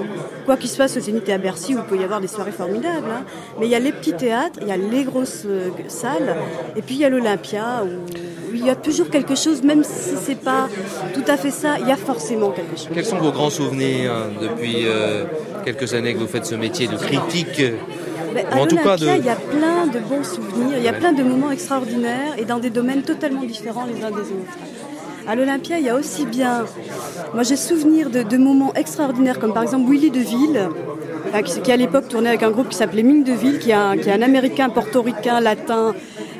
[0.45, 2.27] Quoi qu'il se passe au Zénith et à Bercy, où il peut y avoir des
[2.27, 3.07] soirées formidables.
[3.09, 3.23] hein.
[3.59, 6.35] Mais il y a les petits théâtres, il y a les grosses euh, salles,
[6.75, 10.15] et puis il y a l'Olympia, où, il y a toujours quelque chose, même si
[10.21, 10.67] c'est pas
[11.13, 12.89] tout à fait ça, il y a forcément quelque chose.
[12.93, 15.23] Quels sont vos grands souvenirs hein, depuis euh,
[15.63, 17.61] quelques années que vous faites ce métier de critique
[18.33, 19.19] ou à en tout cas l'Olympia, de...
[19.19, 22.45] il y a plein de bons souvenirs, il y a plein de moments extraordinaires et
[22.45, 24.57] dans des domaines totalement différents les uns des autres.
[25.27, 26.65] À l'Olympia, il y a aussi bien.
[27.33, 30.69] Moi, j'ai souvenir de, de moments extraordinaires, comme par exemple Willy DeVille,
[31.45, 33.97] qui, qui à l'époque tournait avec un groupe qui s'appelait Mine DeVille, qui est un,
[33.97, 35.93] qui est un américain, portoricain, latin,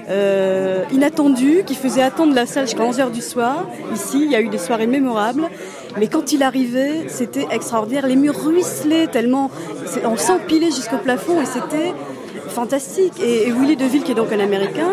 [0.09, 3.67] euh, inattendu, qui faisait attendre la salle jusqu'à 11h du soir.
[3.93, 5.49] Ici, il y a eu des soirées mémorables.
[5.97, 8.07] Mais quand il arrivait, c'était extraordinaire.
[8.07, 9.51] Les murs ruisselaient tellement.
[10.05, 11.93] On s'empilait jusqu'au plafond et c'était
[12.49, 13.13] fantastique.
[13.21, 14.89] Et, et Willy DeVille, qui est donc un Américain,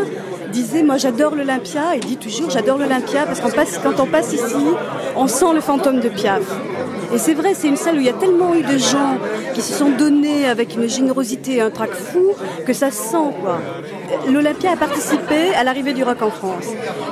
[0.49, 1.95] disait Moi j'adore l'Olympia.
[1.97, 4.66] Il dit toujours J'adore l'Olympia parce qu'on passe, quand on passe ici,
[5.16, 6.43] on sent le fantôme de Piaf.
[7.15, 9.16] Et c'est vrai, c'est une salle où il y a tellement eu de gens
[9.55, 12.33] qui se sont donnés avec une générosité et un trac fou
[12.66, 13.59] que ça se sent quoi.
[14.31, 16.66] L'Olympia a participé à l'arrivée du rock en France.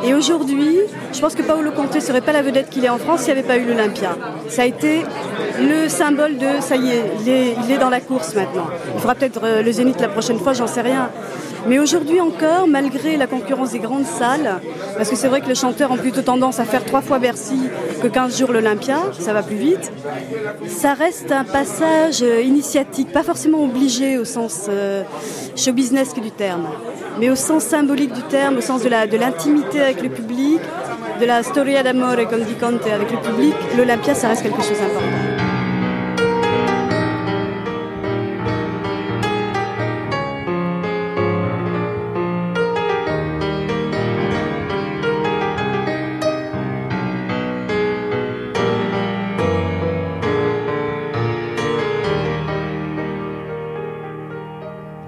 [0.05, 0.79] Et aujourd'hui,
[1.13, 3.39] je pense que Paolo Conte serait pas la vedette qu'il est en France s'il n'y
[3.39, 4.17] avait pas eu l'Olympia.
[4.49, 5.03] Ça a été
[5.59, 8.67] le symbole de ça y est, il est, il est dans la course maintenant.
[8.95, 11.11] Il faudra peut-être euh, le Zénith la prochaine fois, j'en sais rien.
[11.69, 14.61] Mais aujourd'hui encore, malgré la concurrence des grandes salles,
[14.97, 17.59] parce que c'est vrai que les chanteurs ont plutôt tendance à faire trois fois Bercy
[18.03, 19.91] que 15 jours l'Olympia, ça va plus vite,
[20.69, 25.03] ça reste un passage euh, initiatique, pas forcément obligé au sens euh,
[25.57, 26.67] show business du terme,
[27.19, 30.61] mais au sens symbolique du terme, au sens de la- de l'intimité avec le public,
[31.21, 34.79] de la storia d'amore, comme dit Conte, avec le public, l'Olympia, ça reste quelque chose
[34.79, 35.36] d'important.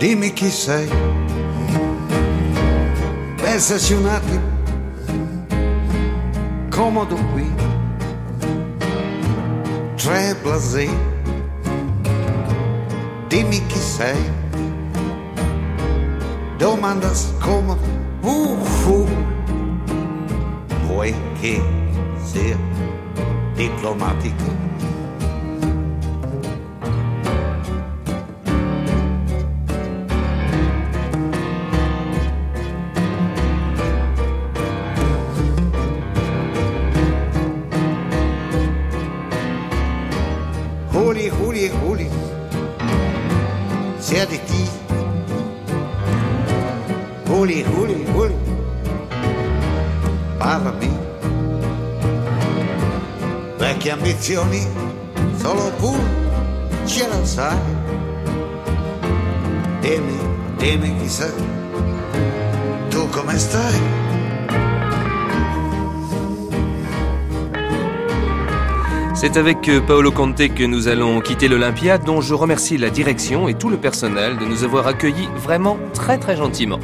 [0.08, 0.88] Dimmi chi sei,
[3.36, 4.40] pensaci un attimo,
[6.70, 7.46] comodo qui,
[9.96, 10.88] tre blasé,
[13.26, 14.30] dimmi chi sei,
[16.56, 17.86] domanda scomoda,
[18.22, 19.06] ufu,
[20.86, 21.62] vuoi che
[22.22, 22.56] sia
[23.52, 24.77] diplomatico?
[69.14, 73.48] C'est avec euh, Paolo Conte que nous allons quitter l'Olympia, dont je remercie la direction
[73.48, 76.80] et tout le personnel de nous avoir accueillis vraiment très très gentiment.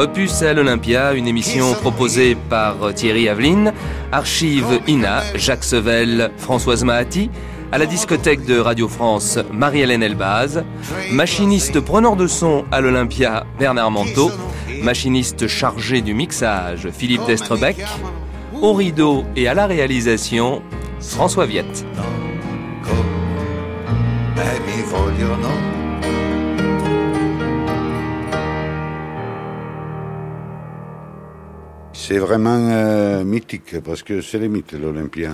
[0.00, 3.74] Opus à l'Olympia, une émission proposée par Thierry Aveline,
[4.12, 7.28] Archive Ina, Jacques Sevel, Françoise Mahati,
[7.70, 10.64] à la discothèque de Radio France, Marie-Hélène Elbaz,
[11.12, 14.30] machiniste preneur de son à l'Olympia, Bernard Manteau,
[14.82, 17.84] machiniste chargé du mixage, Philippe Destrebec,
[18.62, 20.62] au rideau et à la réalisation,
[20.98, 21.84] François Viette.
[32.10, 35.30] C'est vraiment euh, mythique parce que c'est les mythes l'Olympia.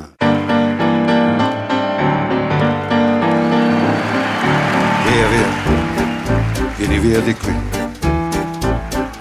[5.07, 5.48] Via, via,
[6.77, 7.55] vieni via di qui.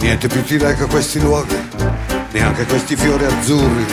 [0.02, 1.56] Niente più ti lega questi luoghi,
[2.34, 3.86] neanche questi fiori azzurri.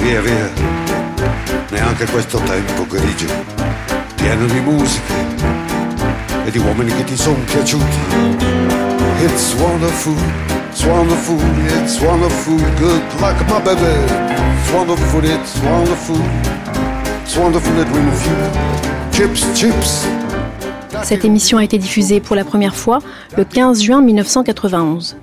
[0.00, 0.52] Via, via,
[1.70, 3.26] neanche questo tempo grigio,
[4.14, 5.14] pieno di musiche
[6.46, 7.98] e di uomini che ti sono piaciuti.
[9.18, 10.14] It's wonderful,
[10.74, 11.62] good baby.
[11.80, 12.00] It's.
[19.12, 20.06] Chips, chips.
[21.04, 22.98] Cette émission a été diffusée pour la première fois
[23.36, 25.16] le 15 juin 1991.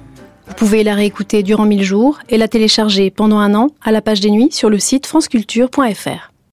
[0.48, 4.02] Vous pouvez la réécouter durant 1000 jours et la télécharger pendant un an à la
[4.02, 6.30] page des nuits sur le site franceculture.fr.